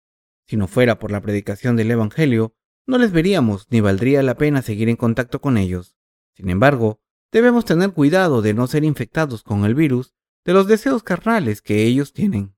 Si 0.47 0.55
no 0.55 0.67
fuera 0.67 0.97
por 0.97 1.11
la 1.11 1.19
predicación 1.19 1.75
del 1.75 1.91
Evangelio, 1.91 2.55
no 2.87 2.97
les 2.97 3.11
veríamos 3.11 3.67
ni 3.69 3.81
valdría 3.81 4.23
la 4.23 4.35
pena 4.35 4.61
seguir 4.61 4.87
en 4.87 4.95
contacto 4.95 5.41
con 5.41 5.57
ellos. 5.57 5.97
Sin 6.33 6.49
embargo, 6.49 7.01
debemos 7.33 7.65
tener 7.65 7.91
cuidado 7.91 8.41
de 8.41 8.53
no 8.53 8.65
ser 8.67 8.85
infectados 8.85 9.43
con 9.43 9.65
el 9.65 9.75
virus 9.75 10.13
de 10.45 10.53
los 10.53 10.67
deseos 10.67 11.03
carnales 11.03 11.61
que 11.61 11.83
ellos 11.83 12.13
tienen. 12.13 12.55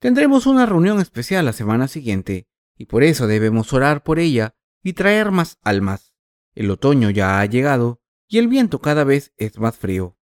Tendremos 0.00 0.46
una 0.46 0.66
reunión 0.66 0.98
especial 0.98 1.44
la 1.44 1.52
semana 1.52 1.86
siguiente, 1.86 2.48
y 2.76 2.86
por 2.86 3.04
eso 3.04 3.28
debemos 3.28 3.72
orar 3.72 4.02
por 4.02 4.18
ella 4.18 4.56
y 4.82 4.94
traer 4.94 5.30
más 5.30 5.58
almas. 5.62 6.12
El 6.56 6.72
otoño 6.72 7.10
ya 7.10 7.38
ha 7.40 7.46
llegado 7.46 8.02
y 8.28 8.38
el 8.38 8.48
viento 8.48 8.80
cada 8.80 9.04
vez 9.04 9.32
es 9.36 9.58
más 9.58 9.76
frío. 9.76 10.16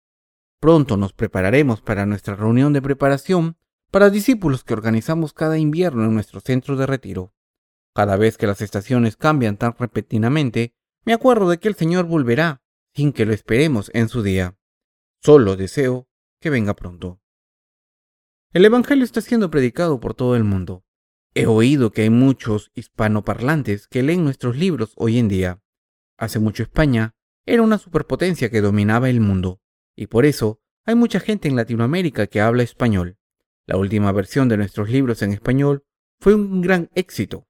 Pronto 0.59 0.97
nos 0.97 1.13
prepararemos 1.13 1.81
para 1.81 2.05
nuestra 2.05 2.35
reunión 2.35 2.73
de 2.73 2.81
preparación 2.81 3.57
para 3.91 4.09
discípulos 4.09 4.63
que 4.63 4.73
organizamos 4.73 5.33
cada 5.33 5.57
invierno 5.57 6.05
en 6.05 6.13
nuestro 6.13 6.39
centro 6.39 6.75
de 6.75 6.85
retiro. 6.85 7.33
Cada 7.93 8.15
vez 8.15 8.37
que 8.37 8.47
las 8.47 8.61
estaciones 8.61 9.17
cambian 9.17 9.57
tan 9.57 9.75
repentinamente, 9.77 10.73
me 11.05 11.13
acuerdo 11.13 11.49
de 11.49 11.59
que 11.59 11.67
el 11.67 11.75
Señor 11.75 12.05
volverá 12.05 12.63
sin 12.95 13.13
que 13.13 13.25
lo 13.25 13.33
esperemos 13.33 13.91
en 13.93 14.09
su 14.09 14.23
día. 14.23 14.57
Solo 15.21 15.55
deseo 15.55 16.07
que 16.39 16.49
venga 16.49 16.75
pronto. 16.75 17.21
El 18.51 18.65
Evangelio 18.65 19.03
está 19.03 19.21
siendo 19.21 19.49
predicado 19.49 19.99
por 19.99 20.13
todo 20.13 20.35
el 20.35 20.43
mundo. 20.43 20.85
He 21.33 21.47
oído 21.47 21.91
que 21.91 22.03
hay 22.03 22.09
muchos 22.09 22.71
hispanoparlantes 22.75 23.87
que 23.87 24.03
leen 24.03 24.23
nuestros 24.23 24.55
libros 24.55 24.93
hoy 24.95 25.17
en 25.17 25.27
día. 25.27 25.61
Hace 26.17 26.39
mucho 26.39 26.63
España 26.63 27.15
era 27.45 27.61
una 27.61 27.77
superpotencia 27.77 28.49
que 28.49 28.61
dominaba 28.61 29.09
el 29.09 29.19
mundo 29.19 29.61
y 29.95 30.07
por 30.07 30.25
eso 30.25 30.61
hay 30.85 30.95
mucha 30.95 31.19
gente 31.19 31.47
en 31.47 31.55
Latinoamérica 31.55 32.27
que 32.27 32.41
habla 32.41 32.63
español. 32.63 33.17
La 33.65 33.77
última 33.77 34.11
versión 34.11 34.49
de 34.49 34.57
nuestros 34.57 34.89
libros 34.89 35.21
en 35.21 35.31
español 35.31 35.85
fue 36.19 36.35
un 36.35 36.61
gran 36.61 36.89
éxito. 36.95 37.47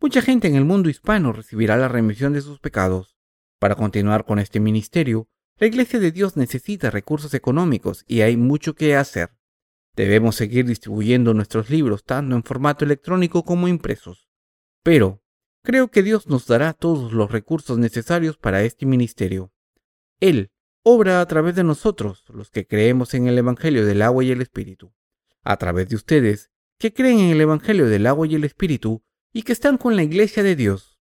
Mucha 0.00 0.22
gente 0.22 0.48
en 0.48 0.54
el 0.54 0.64
mundo 0.64 0.88
hispano 0.88 1.32
recibirá 1.32 1.76
la 1.76 1.88
remisión 1.88 2.32
de 2.32 2.40
sus 2.40 2.60
pecados. 2.60 3.16
Para 3.58 3.74
continuar 3.74 4.24
con 4.24 4.38
este 4.38 4.60
ministerio, 4.60 5.28
la 5.56 5.66
Iglesia 5.66 5.98
de 5.98 6.12
Dios 6.12 6.36
necesita 6.36 6.90
recursos 6.90 7.34
económicos 7.34 8.04
y 8.06 8.20
hay 8.20 8.36
mucho 8.36 8.74
que 8.74 8.94
hacer. 8.94 9.30
Debemos 9.96 10.36
seguir 10.36 10.66
distribuyendo 10.66 11.34
nuestros 11.34 11.70
libros 11.70 12.04
tanto 12.04 12.36
en 12.36 12.44
formato 12.44 12.84
electrónico 12.84 13.44
como 13.44 13.66
impresos. 13.66 14.28
Pero 14.84 15.22
creo 15.68 15.88
que 15.88 16.02
Dios 16.02 16.28
nos 16.28 16.46
dará 16.46 16.72
todos 16.72 17.12
los 17.12 17.30
recursos 17.30 17.76
necesarios 17.76 18.38
para 18.38 18.62
este 18.62 18.86
ministerio. 18.86 19.52
Él 20.18 20.50
obra 20.82 21.20
a 21.20 21.26
través 21.26 21.56
de 21.56 21.62
nosotros, 21.62 22.24
los 22.28 22.50
que 22.50 22.66
creemos 22.66 23.12
en 23.12 23.26
el 23.26 23.36
Evangelio 23.36 23.84
del 23.84 24.00
agua 24.00 24.24
y 24.24 24.30
el 24.30 24.40
Espíritu, 24.40 24.94
a 25.42 25.58
través 25.58 25.90
de 25.90 25.96
ustedes, 25.96 26.50
que 26.78 26.94
creen 26.94 27.18
en 27.18 27.30
el 27.32 27.42
Evangelio 27.42 27.86
del 27.86 28.06
agua 28.06 28.26
y 28.26 28.34
el 28.34 28.44
Espíritu 28.44 29.02
y 29.30 29.42
que 29.42 29.52
están 29.52 29.76
con 29.76 29.94
la 29.94 30.02
Iglesia 30.02 30.42
de 30.42 30.56
Dios. 30.56 30.98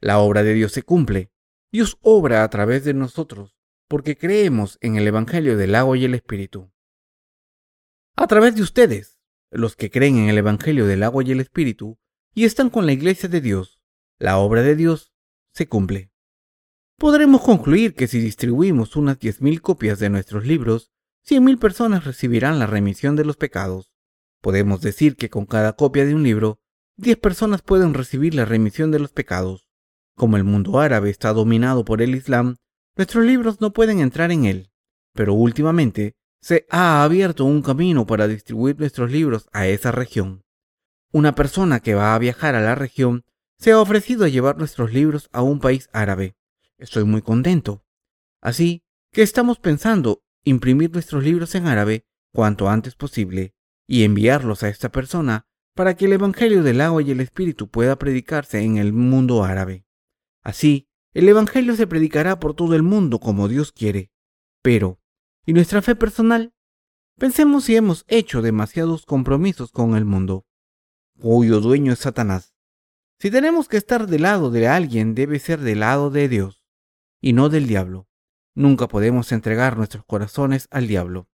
La 0.00 0.18
obra 0.18 0.42
de 0.42 0.52
Dios 0.52 0.72
se 0.72 0.82
cumple. 0.82 1.32
Dios 1.72 1.96
obra 2.02 2.44
a 2.44 2.50
través 2.50 2.84
de 2.84 2.92
nosotros, 2.92 3.56
porque 3.88 4.18
creemos 4.18 4.76
en 4.82 4.96
el 4.96 5.06
Evangelio 5.06 5.56
del 5.56 5.74
agua 5.74 5.96
y 5.96 6.04
el 6.04 6.14
Espíritu. 6.14 6.70
A 8.16 8.26
través 8.26 8.54
de 8.54 8.60
ustedes, 8.60 9.18
los 9.50 9.76
que 9.76 9.90
creen 9.90 10.18
en 10.18 10.28
el 10.28 10.36
Evangelio 10.36 10.86
del 10.86 11.04
agua 11.04 11.24
y 11.24 11.32
el 11.32 11.40
Espíritu, 11.40 11.98
y 12.34 12.44
están 12.44 12.68
con 12.68 12.84
la 12.84 12.92
Iglesia 12.92 13.30
de 13.30 13.40
Dios, 13.40 13.79
la 14.20 14.38
obra 14.38 14.62
de 14.62 14.76
Dios 14.76 15.12
se 15.52 15.66
cumple 15.66 16.10
podremos 17.00 17.40
concluir 17.40 17.94
que 17.94 18.06
si 18.06 18.20
distribuimos 18.20 18.94
unas 18.94 19.18
10.000 19.18 19.62
copias 19.62 19.98
de 20.00 20.10
nuestros 20.10 20.44
libros, 20.44 20.90
100.000 21.26 21.58
personas 21.58 22.04
recibirán 22.04 22.58
la 22.58 22.66
remisión 22.66 23.16
de 23.16 23.24
los 23.24 23.38
pecados. 23.38 23.90
Podemos 24.42 24.82
decir 24.82 25.16
que 25.16 25.30
con 25.30 25.46
cada 25.46 25.72
copia 25.72 26.04
de 26.04 26.14
un 26.14 26.22
libro, 26.22 26.60
10 26.98 27.16
personas 27.16 27.62
pueden 27.62 27.94
recibir 27.94 28.34
la 28.34 28.44
remisión 28.44 28.90
de 28.90 28.98
los 28.98 29.12
pecados. 29.12 29.66
Como 30.14 30.36
el 30.36 30.44
mundo 30.44 30.78
árabe 30.78 31.08
está 31.08 31.32
dominado 31.32 31.86
por 31.86 32.02
el 32.02 32.14
Islam, 32.14 32.56
nuestros 32.96 33.24
libros 33.24 33.62
no 33.62 33.72
pueden 33.72 34.00
entrar 34.00 34.30
en 34.30 34.44
él. 34.44 34.70
Pero 35.14 35.32
últimamente 35.32 36.16
se 36.42 36.66
ha 36.68 37.02
abierto 37.02 37.46
un 37.46 37.62
camino 37.62 38.06
para 38.06 38.28
distribuir 38.28 38.78
nuestros 38.78 39.10
libros 39.10 39.48
a 39.52 39.66
esa 39.68 39.90
región. 39.90 40.44
Una 41.12 41.34
persona 41.34 41.80
que 41.80 41.94
va 41.94 42.14
a 42.14 42.18
viajar 42.18 42.54
a 42.56 42.60
la 42.60 42.74
región 42.74 43.24
se 43.60 43.72
ha 43.72 43.80
ofrecido 43.80 44.24
a 44.24 44.28
llevar 44.28 44.56
nuestros 44.56 44.92
libros 44.92 45.28
a 45.32 45.42
un 45.42 45.60
país 45.60 45.90
árabe. 45.92 46.34
Estoy 46.78 47.04
muy 47.04 47.20
contento. 47.20 47.84
Así 48.40 48.82
que 49.12 49.20
estamos 49.20 49.58
pensando 49.58 50.22
imprimir 50.44 50.90
nuestros 50.90 51.22
libros 51.22 51.54
en 51.54 51.66
árabe 51.66 52.06
cuanto 52.32 52.70
antes 52.70 52.94
posible 52.94 53.54
y 53.86 54.04
enviarlos 54.04 54.62
a 54.62 54.70
esta 54.70 54.90
persona 54.90 55.46
para 55.74 55.94
que 55.94 56.06
el 56.06 56.14
Evangelio 56.14 56.62
del 56.62 56.80
agua 56.80 57.02
y 57.02 57.10
el 57.10 57.20
Espíritu 57.20 57.68
pueda 57.68 57.96
predicarse 57.96 58.62
en 58.62 58.78
el 58.78 58.94
mundo 58.94 59.44
árabe. 59.44 59.84
Así, 60.42 60.88
el 61.12 61.28
Evangelio 61.28 61.76
se 61.76 61.86
predicará 61.86 62.40
por 62.40 62.54
todo 62.54 62.74
el 62.74 62.82
mundo 62.82 63.18
como 63.18 63.46
Dios 63.46 63.72
quiere. 63.72 64.10
Pero, 64.62 65.00
¿y 65.44 65.52
nuestra 65.52 65.82
fe 65.82 65.94
personal? 65.94 66.54
Pensemos 67.18 67.64
si 67.64 67.76
hemos 67.76 68.06
hecho 68.08 68.40
demasiados 68.40 69.04
compromisos 69.04 69.70
con 69.70 69.96
el 69.96 70.06
mundo, 70.06 70.46
cuyo 71.18 71.60
dueño 71.60 71.92
es 71.92 71.98
Satanás. 71.98 72.49
Si 73.20 73.30
tenemos 73.30 73.68
que 73.68 73.76
estar 73.76 74.06
del 74.06 74.22
lado 74.22 74.50
de 74.50 74.66
alguien, 74.66 75.14
debe 75.14 75.38
ser 75.40 75.60
del 75.60 75.80
lado 75.80 76.10
de 76.10 76.26
Dios 76.26 76.64
y 77.20 77.34
no 77.34 77.50
del 77.50 77.66
diablo. 77.66 78.08
Nunca 78.54 78.88
podemos 78.88 79.30
entregar 79.32 79.76
nuestros 79.76 80.06
corazones 80.06 80.68
al 80.70 80.86
diablo. 80.86 81.28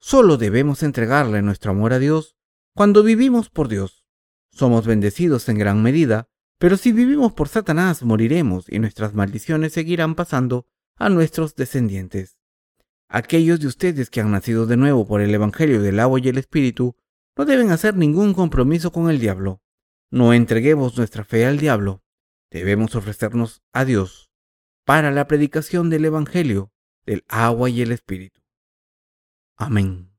Solo 0.00 0.36
debemos 0.36 0.82
entregarle 0.82 1.40
nuestro 1.40 1.70
amor 1.70 1.92
a 1.92 2.00
Dios 2.00 2.34
cuando 2.74 3.04
vivimos 3.04 3.50
por 3.50 3.68
Dios. 3.68 4.04
Somos 4.50 4.84
bendecidos 4.84 5.48
en 5.48 5.58
gran 5.58 5.80
medida, 5.80 6.28
pero 6.58 6.76
si 6.76 6.90
vivimos 6.90 7.32
por 7.32 7.48
Satanás 7.48 8.02
moriremos 8.02 8.68
y 8.68 8.80
nuestras 8.80 9.14
maldiciones 9.14 9.74
seguirán 9.74 10.16
pasando 10.16 10.66
a 10.96 11.08
nuestros 11.08 11.54
descendientes. 11.54 12.36
Aquellos 13.08 13.60
de 13.60 13.68
ustedes 13.68 14.10
que 14.10 14.20
han 14.20 14.32
nacido 14.32 14.66
de 14.66 14.76
nuevo 14.76 15.06
por 15.06 15.20
el 15.20 15.32
Evangelio 15.32 15.80
del 15.82 16.00
agua 16.00 16.18
y 16.20 16.28
el 16.28 16.38
Espíritu 16.38 16.96
no 17.36 17.44
deben 17.44 17.70
hacer 17.70 17.94
ningún 17.94 18.34
compromiso 18.34 18.90
con 18.90 19.08
el 19.08 19.20
diablo. 19.20 19.61
No 20.12 20.34
entreguemos 20.34 20.96
nuestra 20.98 21.24
fe 21.24 21.46
al 21.46 21.58
diablo, 21.58 22.04
debemos 22.50 22.94
ofrecernos 22.94 23.62
a 23.72 23.86
Dios 23.86 24.30
para 24.84 25.10
la 25.10 25.26
predicación 25.26 25.88
del 25.88 26.04
Evangelio 26.04 26.70
del 27.06 27.24
agua 27.28 27.70
y 27.70 27.80
el 27.80 27.92
Espíritu. 27.92 28.42
Amén. 29.56 30.11